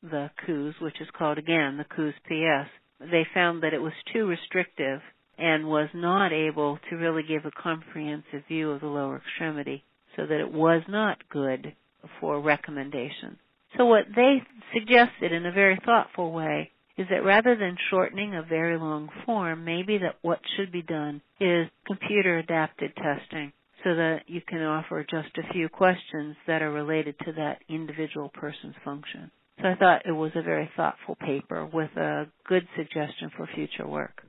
the 0.03 0.31
KOOS, 0.47 0.75
which 0.81 1.01
is 1.01 1.09
called 1.17 1.39
again 1.39 1.79
the 1.79 1.85
KOOS 1.85 2.15
PS. 2.27 2.69
They 3.01 3.27
found 3.33 3.63
that 3.63 3.75
it 3.75 3.81
was 3.81 3.93
too 4.13 4.27
restrictive 4.27 5.01
and 5.39 5.67
was 5.67 5.89
not 5.95 6.33
able 6.33 6.79
to 6.91 6.97
really 6.97 7.23
give 7.23 7.45
a 7.45 7.63
comprehensive 7.63 8.47
view 8.49 8.71
of 8.71 8.81
the 8.81 8.87
lower 8.87 9.17
extremity 9.17 9.85
so 10.17 10.27
that 10.27 10.41
it 10.41 10.53
was 10.53 10.83
not 10.89 11.29
good 11.29 11.75
for 12.21 12.41
recommendation. 12.41 13.39
So 13.77 13.85
what 13.85 14.05
they 14.15 14.43
suggested 14.73 15.33
in 15.33 15.45
a 15.45 15.53
very 15.53 15.79
thoughtful 15.85 16.33
way 16.33 16.71
is 16.97 17.07
that 17.11 17.25
rather 17.25 17.57
than 17.57 17.77
shortening 17.91 18.35
a 18.35 18.43
very 18.43 18.79
long 18.79 19.11
form, 19.27 19.65
maybe 19.65 19.99
that 19.99 20.17
what 20.23 20.41
should 20.57 20.73
be 20.73 20.83
done 20.83 21.21
is 21.41 21.67
computer 21.87 22.39
adapted 22.39 22.93
testing 22.97 23.53
so 23.85 23.95
that 23.95 24.23
you 24.27 24.41
can 24.41 24.63
offer 24.63 25.05
just 25.09 25.37
a 25.37 25.53
few 25.53 25.69
questions 25.69 26.37
that 26.47 26.63
are 26.63 26.73
related 26.73 27.15
to 27.25 27.33
that 27.33 27.59
individual 27.69 28.31
person's 28.31 28.75
function. 28.85 29.31
So 29.61 29.69
I 29.69 29.75
thought 29.75 30.07
it 30.07 30.13
was 30.13 30.33
a 30.35 30.43
very 30.43 30.71
thoughtful 30.77 31.17
paper 31.17 31.69
with 31.71 31.91
a 31.97 32.27
good 32.47 32.67
suggestion 32.77 33.31
for 33.37 33.49
future 33.55 33.87
work. 33.87 34.23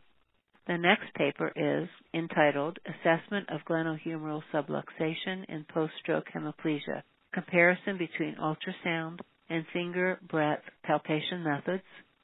The 0.67 0.77
next 0.77 1.13
paper 1.13 1.51
is 1.55 1.87
entitled 2.13 2.77
Assessment 2.85 3.47
of 3.49 3.61
Glenohumeral 3.69 4.41
Subluxation 4.53 5.45
in 5.47 5.65
Post-Stroke 5.73 6.27
Hemiplegia, 6.35 7.03
Comparison 7.33 7.97
between 7.97 8.35
Ultrasound 8.35 9.19
and 9.49 9.65
Finger 9.71 10.19
Breadth 10.29 10.63
Palpation 10.83 11.41
Methods, 11.41 11.83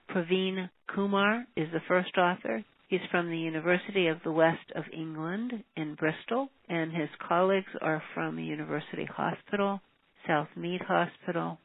Praveen 0.09 0.69
Kumar 0.93 1.45
is 1.55 1.71
the 1.71 1.79
first 1.87 2.17
author. 2.17 2.65
He's 2.89 2.99
from 3.09 3.29
the 3.29 3.37
University 3.37 4.07
of 4.07 4.17
the 4.25 4.31
West 4.33 4.71
of 4.75 4.83
England 4.91 5.63
in 5.77 5.95
Bristol, 5.95 6.49
and 6.67 6.91
his 6.91 7.09
colleagues 7.25 7.71
are 7.81 8.03
from 8.13 8.37
University 8.39 9.05
Hospital, 9.05 9.79
Southmead 10.27 10.81
Hospital 10.85 11.59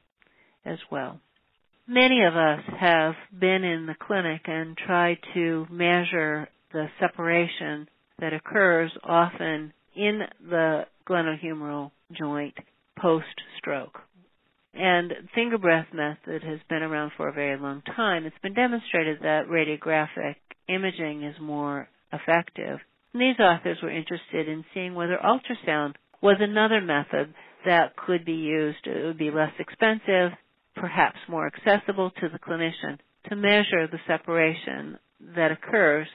as 0.65 0.79
well. 0.93 1.21
Many 1.89 2.23
of 2.23 2.37
us 2.37 2.61
have 2.79 3.15
been 3.37 3.65
in 3.65 3.87
the 3.87 3.97
clinic 3.99 4.43
and 4.47 4.77
tried 4.77 5.19
to 5.35 5.67
measure 5.71 6.49
the 6.73 6.87
separation 7.01 7.89
that 8.21 8.33
occurs 8.33 8.91
often 9.05 9.73
in 9.95 10.21
the 10.49 10.83
glenohumeral 11.09 11.91
joint 12.13 12.55
post-stroke. 13.01 13.99
And 14.75 15.13
finger 15.35 15.59
breadth 15.59 15.89
method 15.93 16.43
has 16.43 16.61
been 16.69 16.83
around 16.83 17.13
for 17.17 17.29
a 17.29 17.33
very 17.33 17.59
long 17.59 17.83
time. 17.97 18.27
It's 18.27 18.39
been 18.43 18.55
demonstrated 18.55 19.19
that 19.23 19.49
radiographic 19.49 20.37
imaging 20.69 21.25
is 21.25 21.35
more 21.41 21.89
effective. 22.13 22.79
And 23.13 23.23
these 23.23 23.41
authors 23.41 23.79
were 23.83 23.91
interested 23.91 24.49
in 24.49 24.65
seeing 24.75 24.95
whether 24.95 25.17
ultrasound 25.17 25.95
was 26.21 26.37
another 26.41 26.81
method 26.81 27.35
that 27.65 27.97
could 27.97 28.25
be 28.25 28.33
used. 28.33 28.87
It 28.87 29.05
would 29.05 29.19
be 29.19 29.31
less 29.31 29.53
expensive, 29.59 30.33
perhaps 30.77 31.19
more 31.29 31.47
accessible 31.47 32.11
to 32.21 32.29
the 32.29 32.39
clinician 32.39 32.99
to 33.29 33.37
measure 33.37 33.87
the 33.87 33.99
separation 34.07 34.99
that 35.35 35.51
occurs 35.51 36.07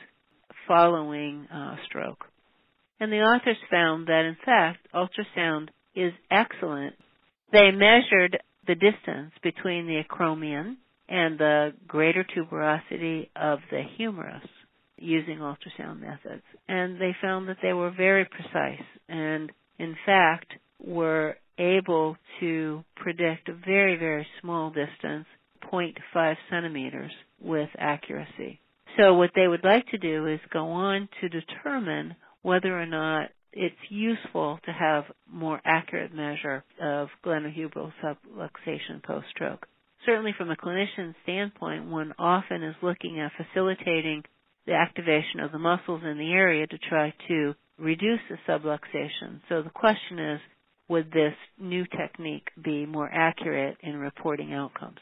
following 0.68 1.48
uh, 1.54 1.76
stroke. 1.86 2.26
And 3.00 3.12
the 3.12 3.18
authors 3.18 3.58
found 3.70 4.08
that 4.08 4.26
in 4.26 4.38
fact 4.46 4.88
ultrasound 4.94 5.70
is 5.96 6.14
excellent. 6.32 6.96
They 7.52 7.72
measured 7.72 8.40
the 8.66 8.76
distance 8.76 9.32
between 9.42 9.88
the 9.88 10.02
acromion 10.04 10.78
and 11.10 11.38
the 11.38 11.74
greater 11.88 12.24
tuberosity 12.24 13.30
of 13.36 13.60
the 13.70 13.84
humerus 13.98 14.48
using 14.98 15.40
ultrasound 15.40 16.00
methods. 16.00 16.44
And 16.68 17.00
they 17.00 17.16
found 17.22 17.50
that 17.50 17.58
they 17.62 17.74
were 17.74 17.92
very 17.92 18.26
precise 18.26 18.86
and 19.10 19.52
in 19.78 19.96
fact 20.06 20.54
were 20.80 21.36
able 21.58 22.16
to 22.40 22.84
predict 22.96 23.50
a 23.50 23.54
very, 23.54 23.98
very 23.98 24.26
small 24.42 24.70
distance, 24.70 25.26
0.5 25.72 26.36
centimeters, 26.50 27.12
with 27.42 27.70
accuracy. 27.78 28.60
So 28.98 29.16
what 29.16 29.32
they 29.36 29.48
would 29.48 29.64
like 29.64 29.88
to 29.88 29.98
do 29.98 30.28
is 30.28 30.40
go 30.52 30.68
on 30.68 31.10
to 31.22 31.30
determine 31.30 32.16
whether 32.42 32.80
or 32.80 32.86
not 32.86 33.30
it's 33.52 33.76
useful 33.90 34.60
to 34.66 34.72
have 34.72 35.06
more 35.32 35.60
accurate 35.66 36.14
measure 36.14 36.64
of 36.82 37.08
glenohumeral 37.26 37.92
subluxation 38.04 39.02
post-stroke. 39.04 39.66
Certainly 40.06 40.34
from 40.38 40.52
a 40.52 40.56
clinician 40.56 41.14
standpoint, 41.24 41.86
one 41.86 42.14
often 42.20 42.64
is 42.64 42.76
looking 42.82 43.20
at 43.20 43.32
facilitating 43.38 44.24
the 44.66 44.74
activation 44.74 45.40
of 45.40 45.52
the 45.52 45.60
muscles 45.60 46.02
in 46.04 46.18
the 46.18 46.32
area 46.32 46.68
to 46.68 46.78
try 46.78 47.14
to 47.28 47.54
reduce 47.78 48.20
the 48.30 48.38
subluxation. 48.48 49.40
So 49.50 49.62
the 49.62 49.70
question 49.70 50.20
is, 50.20 50.40
would 50.90 51.12
this 51.12 51.34
new 51.60 51.86
technique 51.86 52.48
be 52.62 52.86
more 52.86 53.10
accurate 53.12 53.78
in 53.82 53.98
reporting 53.98 54.54
outcomes? 54.54 55.00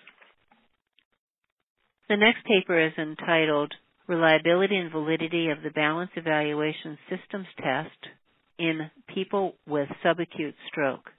The 2.12 2.18
next 2.18 2.44
paper 2.44 2.78
is 2.78 2.92
entitled 2.98 3.74
Reliability 4.06 4.76
and 4.76 4.92
Validity 4.92 5.48
of 5.48 5.64
the 5.64 5.70
Balance 5.70 6.12
Evaluation 6.18 6.98
Systems 7.10 7.48
Test 7.58 8.12
in 8.60 8.92
People 9.16 9.54
with 9.66 9.88
Subacute 10.04 10.56
Stroke. 10.68 11.10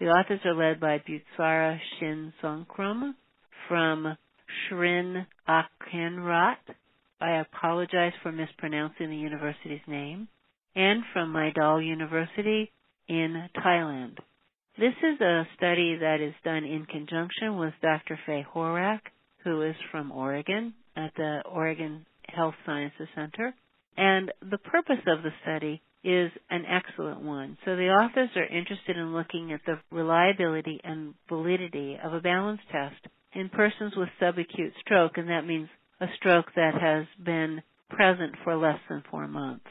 The 0.00 0.06
authors 0.06 0.40
are 0.44 0.56
led 0.56 0.80
by 0.80 0.98
Butsara 0.98 1.78
Shin 2.00 2.32
Songkrum 2.42 3.14
from 3.68 4.16
Shrin 4.66 5.28
Akenrat. 5.48 6.56
I 7.20 7.36
apologize 7.36 8.14
for 8.20 8.32
mispronouncing 8.32 9.10
the 9.10 9.16
university's 9.16 9.86
name. 9.86 10.26
And 10.74 11.04
from 11.12 11.32
Mahidol 11.32 11.86
University 11.86 12.72
in 13.06 13.48
Thailand. 13.64 14.16
This 14.76 14.94
is 15.04 15.20
a 15.20 15.46
study 15.56 15.98
that 16.00 16.20
is 16.20 16.34
done 16.42 16.64
in 16.64 16.84
conjunction 16.86 17.58
with 17.58 17.74
Dr. 17.80 18.18
Faye 18.26 18.44
Horak, 18.52 18.98
who 19.44 19.62
is 19.62 19.76
from 19.90 20.10
Oregon 20.10 20.74
at 20.96 21.12
the 21.16 21.42
Oregon 21.50 22.06
Health 22.28 22.54
Sciences 22.66 23.08
Center. 23.14 23.54
And 23.96 24.32
the 24.50 24.58
purpose 24.58 25.02
of 25.06 25.22
the 25.22 25.30
study 25.42 25.80
is 26.02 26.30
an 26.50 26.64
excellent 26.66 27.22
one. 27.22 27.56
So 27.64 27.76
the 27.76 27.88
authors 27.88 28.30
are 28.36 28.44
interested 28.46 28.96
in 28.96 29.14
looking 29.14 29.52
at 29.52 29.60
the 29.66 29.78
reliability 29.90 30.80
and 30.84 31.14
validity 31.28 31.98
of 32.02 32.12
a 32.12 32.20
balance 32.20 32.60
test 32.70 33.06
in 33.34 33.48
persons 33.48 33.94
with 33.96 34.08
subacute 34.20 34.72
stroke, 34.80 35.16
and 35.16 35.28
that 35.28 35.46
means 35.46 35.68
a 36.00 36.06
stroke 36.18 36.46
that 36.56 36.74
has 36.80 37.06
been 37.24 37.62
present 37.88 38.34
for 38.44 38.56
less 38.56 38.78
than 38.88 39.02
four 39.10 39.28
months. 39.28 39.66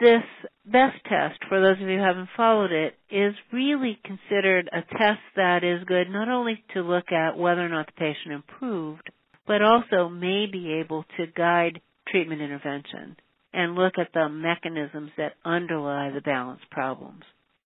This 0.00 0.22
BEST 0.64 1.04
test, 1.08 1.38
for 1.48 1.60
those 1.60 1.80
of 1.80 1.88
you 1.88 1.96
who 1.96 2.02
haven't 2.02 2.28
followed 2.36 2.72
it, 2.72 2.98
is 3.10 3.34
really 3.52 3.98
considered 4.04 4.68
a 4.72 4.82
test 4.82 5.20
that 5.36 5.64
is 5.64 5.84
good 5.84 6.10
not 6.10 6.28
only 6.28 6.62
to 6.74 6.82
look 6.82 7.12
at 7.12 7.38
whether 7.38 7.64
or 7.64 7.68
not 7.68 7.86
the 7.86 7.92
patient 7.92 8.34
improved, 8.34 9.10
but 9.46 9.62
also 9.62 10.08
may 10.08 10.46
be 10.46 10.72
able 10.74 11.04
to 11.16 11.26
guide 11.26 11.80
treatment 12.08 12.42
intervention 12.42 13.16
and 13.52 13.74
look 13.74 13.94
at 13.98 14.12
the 14.12 14.28
mechanisms 14.28 15.12
that 15.16 15.34
underlie 15.44 16.10
the 16.10 16.20
balance 16.20 16.60
problems. 16.70 17.22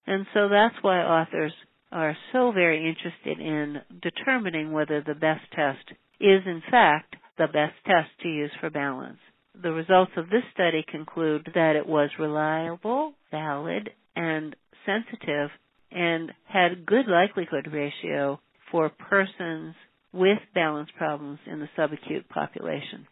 And 0.07 0.25
so 0.33 0.47
that's 0.47 0.75
why 0.81 0.99
authors 1.01 1.53
are 1.91 2.15
so 2.31 2.51
very 2.51 2.87
interested 2.87 3.39
in 3.39 3.81
determining 4.01 4.71
whether 4.71 5.01
the 5.01 5.15
best 5.15 5.43
test 5.53 5.89
is 6.19 6.41
in 6.45 6.61
fact 6.71 7.15
the 7.37 7.47
best 7.47 7.73
test 7.85 8.09
to 8.21 8.29
use 8.29 8.51
for 8.59 8.69
balance. 8.69 9.19
The 9.61 9.71
results 9.71 10.11
of 10.17 10.29
this 10.29 10.43
study 10.53 10.83
conclude 10.89 11.51
that 11.53 11.75
it 11.75 11.85
was 11.85 12.09
reliable, 12.17 13.13
valid, 13.29 13.91
and 14.15 14.55
sensitive 14.85 15.51
and 15.91 16.31
had 16.45 16.85
good 16.85 17.07
likelihood 17.07 17.67
ratio 17.71 18.39
for 18.71 18.89
persons 18.89 19.75
with 20.13 20.39
balance 20.55 20.89
problems 20.97 21.39
in 21.45 21.59
the 21.59 21.69
subacute 21.77 22.27
population. 22.29 23.05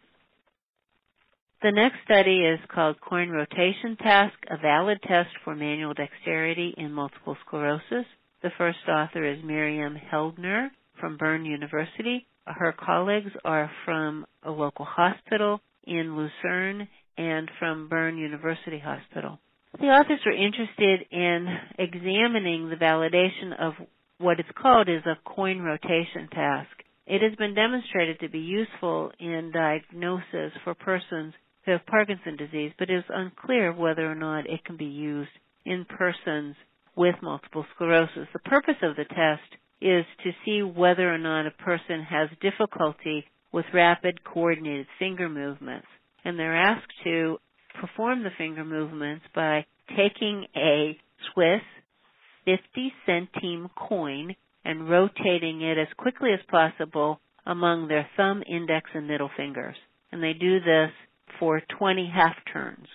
The 1.62 1.70
next 1.72 1.98
study 2.04 2.40
is 2.40 2.58
called 2.74 3.00
Coin 3.00 3.28
Rotation 3.28 3.96
Task, 4.02 4.34
a 4.50 4.56
valid 4.56 4.98
test 5.02 5.28
for 5.44 5.54
manual 5.54 5.94
dexterity 5.94 6.74
in 6.76 6.92
multiple 6.92 7.36
sclerosis. 7.46 8.06
The 8.42 8.50
first 8.58 8.78
author 8.88 9.24
is 9.24 9.44
Miriam 9.44 9.94
Heldner 10.10 10.70
from 10.98 11.16
Bern 11.16 11.44
University. 11.44 12.26
Her 12.46 12.72
colleagues 12.72 13.30
are 13.44 13.70
from 13.84 14.26
a 14.42 14.50
local 14.50 14.86
hospital 14.86 15.60
in 15.90 16.16
Lucerne 16.16 16.88
and 17.18 17.50
from 17.58 17.88
Bern 17.88 18.16
University 18.16 18.78
Hospital. 18.78 19.38
The 19.78 19.86
authors 19.86 20.20
were 20.24 20.32
interested 20.32 21.06
in 21.10 21.46
examining 21.78 22.70
the 22.70 22.76
validation 22.76 23.52
of 23.60 23.74
what 24.18 24.38
is 24.38 24.46
called 24.60 24.88
is 24.88 25.02
a 25.06 25.18
coin 25.28 25.60
rotation 25.60 26.28
task. 26.32 26.70
It 27.06 27.22
has 27.22 27.34
been 27.36 27.54
demonstrated 27.54 28.20
to 28.20 28.28
be 28.28 28.38
useful 28.38 29.10
in 29.18 29.50
diagnosis 29.52 30.52
for 30.62 30.74
persons 30.74 31.34
who 31.64 31.72
have 31.72 31.86
Parkinson's 31.86 32.38
disease, 32.38 32.72
but 32.78 32.88
it 32.88 32.98
is 32.98 33.04
unclear 33.08 33.72
whether 33.72 34.10
or 34.10 34.14
not 34.14 34.48
it 34.48 34.64
can 34.64 34.76
be 34.76 34.84
used 34.84 35.30
in 35.64 35.84
persons 35.86 36.54
with 36.96 37.16
multiple 37.22 37.64
sclerosis. 37.74 38.28
The 38.32 38.38
purpose 38.40 38.76
of 38.82 38.96
the 38.96 39.04
test 39.04 39.56
is 39.80 40.04
to 40.22 40.30
see 40.44 40.62
whether 40.62 41.12
or 41.12 41.18
not 41.18 41.46
a 41.46 41.62
person 41.62 42.02
has 42.02 42.28
difficulty 42.40 43.24
with 43.52 43.64
rapid 43.74 44.22
coordinated 44.24 44.86
finger 44.98 45.28
movements. 45.28 45.86
And 46.24 46.38
they're 46.38 46.56
asked 46.56 46.92
to 47.04 47.38
perform 47.80 48.22
the 48.22 48.30
finger 48.36 48.64
movements 48.64 49.24
by 49.34 49.66
taking 49.96 50.46
a 50.56 50.98
Swiss 51.32 51.62
50 52.44 52.92
centime 53.06 53.70
coin 53.76 54.34
and 54.64 54.88
rotating 54.88 55.62
it 55.62 55.78
as 55.78 55.88
quickly 55.96 56.30
as 56.32 56.40
possible 56.50 57.20
among 57.46 57.88
their 57.88 58.08
thumb, 58.16 58.42
index, 58.46 58.90
and 58.94 59.08
middle 59.08 59.30
fingers. 59.36 59.76
And 60.12 60.22
they 60.22 60.32
do 60.32 60.60
this 60.60 60.90
for 61.38 61.62
20 61.78 62.10
half 62.14 62.34
turns. 62.52 62.86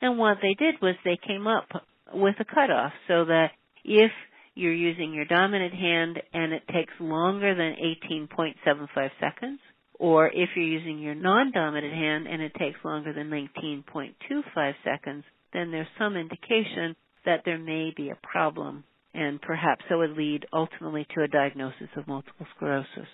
And 0.00 0.18
what 0.18 0.38
they 0.42 0.54
did 0.54 0.76
was 0.80 0.94
they 1.04 1.18
came 1.26 1.46
up 1.46 1.68
with 2.12 2.34
a 2.40 2.44
cutoff 2.44 2.92
so 3.06 3.24
that 3.26 3.50
if 3.84 4.10
you're 4.54 4.72
using 4.72 5.12
your 5.12 5.24
dominant 5.24 5.74
hand 5.74 6.20
and 6.32 6.52
it 6.52 6.62
takes 6.68 6.92
longer 7.00 7.54
than 7.54 7.76
18.75 8.10 9.10
seconds, 9.20 9.60
or 9.98 10.28
if 10.28 10.50
you're 10.54 10.64
using 10.64 11.00
your 11.00 11.14
non-dominant 11.14 11.92
hand 11.92 12.26
and 12.26 12.40
it 12.40 12.52
takes 12.58 12.78
longer 12.84 13.12
than 13.12 13.30
19.25 13.30 14.74
seconds, 14.84 15.24
then 15.52 15.70
there's 15.70 15.86
some 15.98 16.16
indication 16.16 16.94
that 17.24 17.42
there 17.44 17.58
may 17.58 17.92
be 17.96 18.10
a 18.10 18.26
problem 18.26 18.84
and 19.14 19.40
perhaps 19.40 19.84
it 19.90 19.94
would 19.94 20.16
lead 20.16 20.46
ultimately 20.52 21.06
to 21.14 21.22
a 21.22 21.28
diagnosis 21.28 21.88
of 21.96 22.06
multiple 22.06 22.46
sclerosis. 22.56 23.08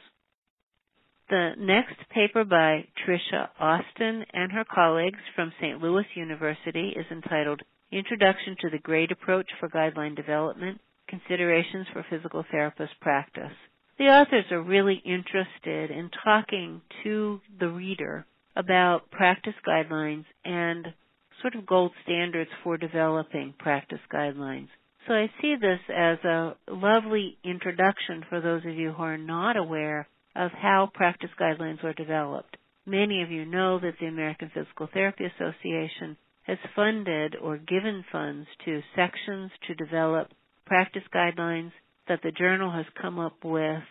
The 1.30 1.52
next 1.58 1.96
paper 2.10 2.44
by 2.44 2.86
Tricia 3.06 3.48
Austin 3.58 4.24
and 4.32 4.52
her 4.52 4.64
colleagues 4.64 5.20
from 5.34 5.52
St. 5.58 5.80
Louis 5.80 6.04
University 6.14 6.90
is 6.90 7.06
entitled 7.10 7.62
Introduction 7.90 8.56
to 8.60 8.70
the 8.70 8.78
GRADE 8.78 9.12
Approach 9.12 9.46
for 9.58 9.68
Guideline 9.68 10.16
Development 10.16 10.78
Considerations 11.08 11.86
for 11.92 12.04
Physical 12.10 12.44
Therapist 12.50 12.92
Practice. 13.00 13.52
The 13.96 14.06
authors 14.06 14.46
are 14.50 14.60
really 14.60 15.00
interested 15.04 15.90
in 15.90 16.10
talking 16.24 16.80
to 17.04 17.40
the 17.60 17.68
reader 17.68 18.26
about 18.56 19.10
practice 19.10 19.54
guidelines 19.66 20.24
and 20.44 20.92
sort 21.40 21.54
of 21.54 21.66
gold 21.66 21.92
standards 22.02 22.50
for 22.62 22.76
developing 22.76 23.54
practice 23.58 24.00
guidelines. 24.12 24.68
So 25.06 25.14
I 25.14 25.30
see 25.40 25.54
this 25.60 25.80
as 25.94 26.18
a 26.24 26.56
lovely 26.68 27.38
introduction 27.44 28.24
for 28.28 28.40
those 28.40 28.64
of 28.64 28.74
you 28.74 28.92
who 28.92 29.02
are 29.02 29.18
not 29.18 29.56
aware 29.56 30.08
of 30.34 30.50
how 30.50 30.90
practice 30.92 31.30
guidelines 31.38 31.82
were 31.82 31.92
developed. 31.92 32.56
Many 32.86 33.22
of 33.22 33.30
you 33.30 33.44
know 33.44 33.78
that 33.78 33.94
the 34.00 34.06
American 34.06 34.50
Physical 34.52 34.88
Therapy 34.92 35.24
Association 35.24 36.16
has 36.42 36.58
funded 36.74 37.36
or 37.36 37.58
given 37.58 38.04
funds 38.10 38.48
to 38.64 38.82
sections 38.96 39.50
to 39.66 39.74
develop 39.74 40.32
practice 40.66 41.04
guidelines 41.14 41.72
that 42.08 42.20
the 42.22 42.32
journal 42.32 42.70
has 42.70 42.86
come 43.00 43.18
up 43.18 43.36
with 43.44 43.82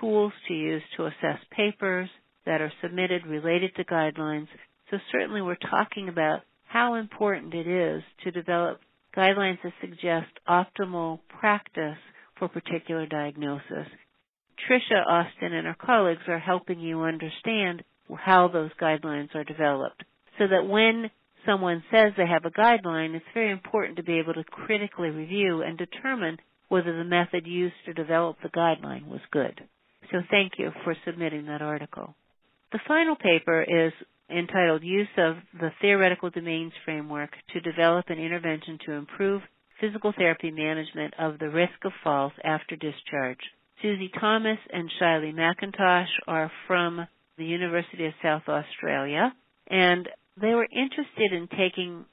tools 0.00 0.32
to 0.48 0.54
use 0.54 0.82
to 0.96 1.06
assess 1.06 1.38
papers 1.50 2.08
that 2.46 2.60
are 2.60 2.72
submitted 2.82 3.26
related 3.26 3.74
to 3.76 3.84
guidelines. 3.84 4.48
So 4.90 4.98
certainly 5.10 5.42
we're 5.42 5.56
talking 5.56 6.08
about 6.08 6.40
how 6.66 6.94
important 6.94 7.54
it 7.54 7.66
is 7.66 8.02
to 8.24 8.30
develop 8.30 8.80
guidelines 9.16 9.58
that 9.62 9.72
suggest 9.80 10.28
optimal 10.48 11.20
practice 11.40 11.98
for 12.38 12.48
particular 12.48 13.06
diagnosis. 13.06 13.86
Tricia 14.68 15.04
Austin 15.06 15.52
and 15.52 15.66
her 15.66 15.76
colleagues 15.78 16.22
are 16.28 16.38
helping 16.38 16.80
you 16.80 17.02
understand 17.02 17.82
how 18.16 18.48
those 18.48 18.70
guidelines 18.80 19.34
are 19.34 19.44
developed 19.44 20.02
so 20.38 20.46
that 20.46 20.68
when 20.68 21.10
someone 21.46 21.82
says 21.90 22.12
they 22.16 22.26
have 22.26 22.44
a 22.44 22.50
guideline, 22.50 23.14
it's 23.14 23.24
very 23.34 23.50
important 23.50 23.96
to 23.96 24.02
be 24.02 24.18
able 24.18 24.34
to 24.34 24.44
critically 24.44 25.10
review 25.10 25.62
and 25.62 25.76
determine 25.78 26.38
whether 26.72 26.96
the 26.96 27.04
method 27.04 27.46
used 27.46 27.74
to 27.84 27.92
develop 27.92 28.34
the 28.42 28.48
guideline 28.48 29.06
was 29.06 29.20
good. 29.30 29.60
So 30.10 30.20
thank 30.30 30.52
you 30.56 30.70
for 30.84 30.96
submitting 31.04 31.44
that 31.44 31.60
article. 31.60 32.14
The 32.72 32.80
final 32.88 33.14
paper 33.14 33.62
is 33.62 33.92
entitled 34.30 34.82
Use 34.82 35.14
of 35.18 35.36
the 35.60 35.68
Theoretical 35.82 36.30
Domains 36.30 36.72
Framework 36.86 37.28
to 37.52 37.60
Develop 37.60 38.06
an 38.08 38.18
Intervention 38.18 38.78
to 38.86 38.92
Improve 38.92 39.42
Physical 39.82 40.14
Therapy 40.16 40.50
Management 40.50 41.12
of 41.18 41.38
the 41.38 41.50
Risk 41.50 41.74
of 41.84 41.92
Falls 42.02 42.32
After 42.42 42.74
Discharge. 42.74 43.44
Susie 43.82 44.10
Thomas 44.18 44.58
and 44.72 44.90
Shylie 44.98 45.34
Mackintosh 45.34 46.06
are 46.26 46.50
from 46.66 47.06
the 47.36 47.44
University 47.44 48.06
of 48.06 48.14
South 48.22 48.48
Australia, 48.48 49.34
and 49.66 50.08
they 50.40 50.54
were 50.54 50.68
interested 50.72 51.34
in 51.34 51.48
taking 51.48 52.06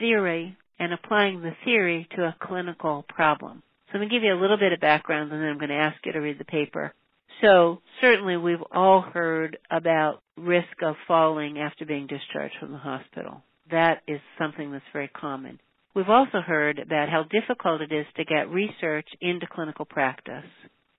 theory 0.00 0.56
and 0.78 0.94
applying 0.94 1.42
the 1.42 1.52
theory 1.66 2.08
to 2.16 2.22
a 2.22 2.36
clinical 2.40 3.04
problem. 3.10 3.62
So 3.86 3.94
I'm 3.94 4.00
going 4.00 4.08
to 4.08 4.14
give 4.14 4.22
you 4.22 4.34
a 4.34 4.40
little 4.40 4.56
bit 4.56 4.72
of 4.72 4.80
background 4.80 5.32
and 5.32 5.40
then 5.40 5.48
I'm 5.48 5.58
going 5.58 5.70
to 5.70 5.76
ask 5.76 5.96
you 6.04 6.12
to 6.12 6.20
read 6.20 6.38
the 6.38 6.44
paper. 6.44 6.92
So 7.40 7.80
certainly 8.00 8.36
we've 8.36 8.62
all 8.72 9.02
heard 9.02 9.58
about 9.70 10.22
risk 10.36 10.82
of 10.82 10.96
falling 11.06 11.58
after 11.58 11.84
being 11.84 12.06
discharged 12.06 12.56
from 12.58 12.72
the 12.72 12.78
hospital. 12.78 13.42
That 13.70 14.02
is 14.06 14.20
something 14.38 14.72
that's 14.72 14.84
very 14.92 15.08
common. 15.08 15.60
We've 15.94 16.08
also 16.08 16.40
heard 16.40 16.78
about 16.78 17.08
how 17.08 17.24
difficult 17.24 17.80
it 17.80 17.92
is 17.92 18.06
to 18.16 18.24
get 18.24 18.50
research 18.50 19.08
into 19.20 19.46
clinical 19.50 19.84
practice. 19.84 20.44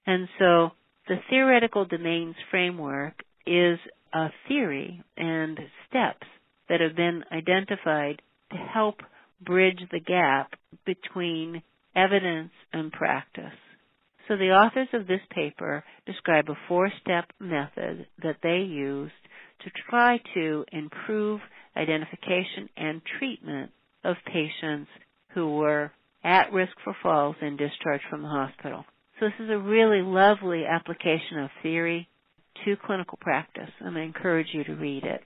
And 0.05 0.27
so 0.39 0.71
the 1.07 1.17
theoretical 1.29 1.85
domains 1.85 2.35
framework 2.49 3.13
is 3.45 3.79
a 4.13 4.29
theory 4.47 5.03
and 5.15 5.59
steps 5.87 6.27
that 6.69 6.81
have 6.81 6.95
been 6.95 7.23
identified 7.31 8.21
to 8.51 8.57
help 8.57 8.95
bridge 9.41 9.79
the 9.91 9.99
gap 9.99 10.53
between 10.85 11.61
evidence 11.97 12.51
and 12.71 12.91
practice. 12.91 13.57
So 14.27 14.37
the 14.37 14.51
authors 14.51 14.89
of 14.93 15.07
this 15.07 15.21
paper 15.31 15.83
describe 16.05 16.49
a 16.49 16.57
four-step 16.67 17.25
method 17.39 18.07
that 18.21 18.37
they 18.43 18.59
used 18.59 19.13
to 19.63 19.71
try 19.89 20.19
to 20.33 20.65
improve 20.71 21.39
identification 21.75 22.69
and 22.77 23.01
treatment 23.17 23.71
of 24.03 24.15
patients 24.25 24.89
who 25.33 25.55
were 25.55 25.91
at 26.23 26.51
risk 26.51 26.73
for 26.83 26.95
falls 27.01 27.35
and 27.41 27.57
discharged 27.57 28.03
from 28.09 28.21
the 28.21 28.27
hospital. 28.27 28.85
So 29.19 29.25
this 29.27 29.45
is 29.45 29.49
a 29.49 29.57
really 29.57 30.01
lovely 30.01 30.65
application 30.65 31.39
of 31.39 31.49
theory 31.63 32.07
to 32.65 32.75
clinical 32.85 33.17
practice, 33.21 33.69
and 33.79 33.97
I 33.97 34.01
encourage 34.01 34.47
you 34.51 34.63
to 34.65 34.73
read 34.73 35.03
it. 35.03 35.21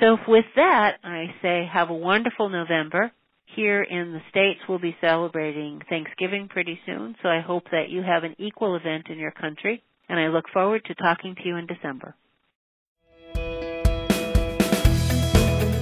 So 0.00 0.16
with 0.28 0.44
that, 0.56 0.96
I 1.02 1.26
say 1.42 1.68
have 1.72 1.90
a 1.90 1.94
wonderful 1.94 2.48
November. 2.48 3.12
Here 3.54 3.82
in 3.82 4.12
the 4.12 4.20
States, 4.28 4.60
we'll 4.68 4.78
be 4.78 4.96
celebrating 5.00 5.80
Thanksgiving 5.88 6.48
pretty 6.48 6.78
soon, 6.84 7.16
so 7.22 7.28
I 7.28 7.40
hope 7.40 7.64
that 7.70 7.88
you 7.88 8.02
have 8.02 8.24
an 8.24 8.34
equal 8.38 8.76
event 8.76 9.06
in 9.08 9.18
your 9.18 9.30
country, 9.30 9.82
and 10.08 10.18
I 10.18 10.28
look 10.28 10.44
forward 10.52 10.84
to 10.86 10.94
talking 10.94 11.34
to 11.36 11.42
you 11.46 11.56
in 11.56 11.66
December. 11.66 12.14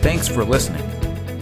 Thanks 0.02 0.28
for 0.28 0.44
listening. 0.44 0.84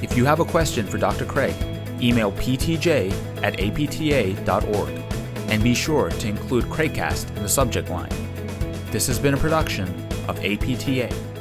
If 0.03 0.17
you 0.17 0.25
have 0.25 0.41
a 0.41 0.45
question 0.45 0.87
for 0.87 0.97
Dr. 0.97 1.25
Craik, 1.25 1.57
email 2.01 2.33
ptj 2.33 3.13
at 3.43 3.55
apta.org 3.55 5.03
and 5.51 5.63
be 5.63 5.75
sure 5.75 6.09
to 6.09 6.29
include 6.29 6.65
Craikcast 6.65 7.37
in 7.37 7.43
the 7.43 7.49
subject 7.49 7.91
line. 7.91 8.09
This 8.91 9.07
has 9.07 9.19
been 9.19 9.35
a 9.35 9.37
production 9.37 9.89
of 10.29 10.39
APTA. 10.39 11.32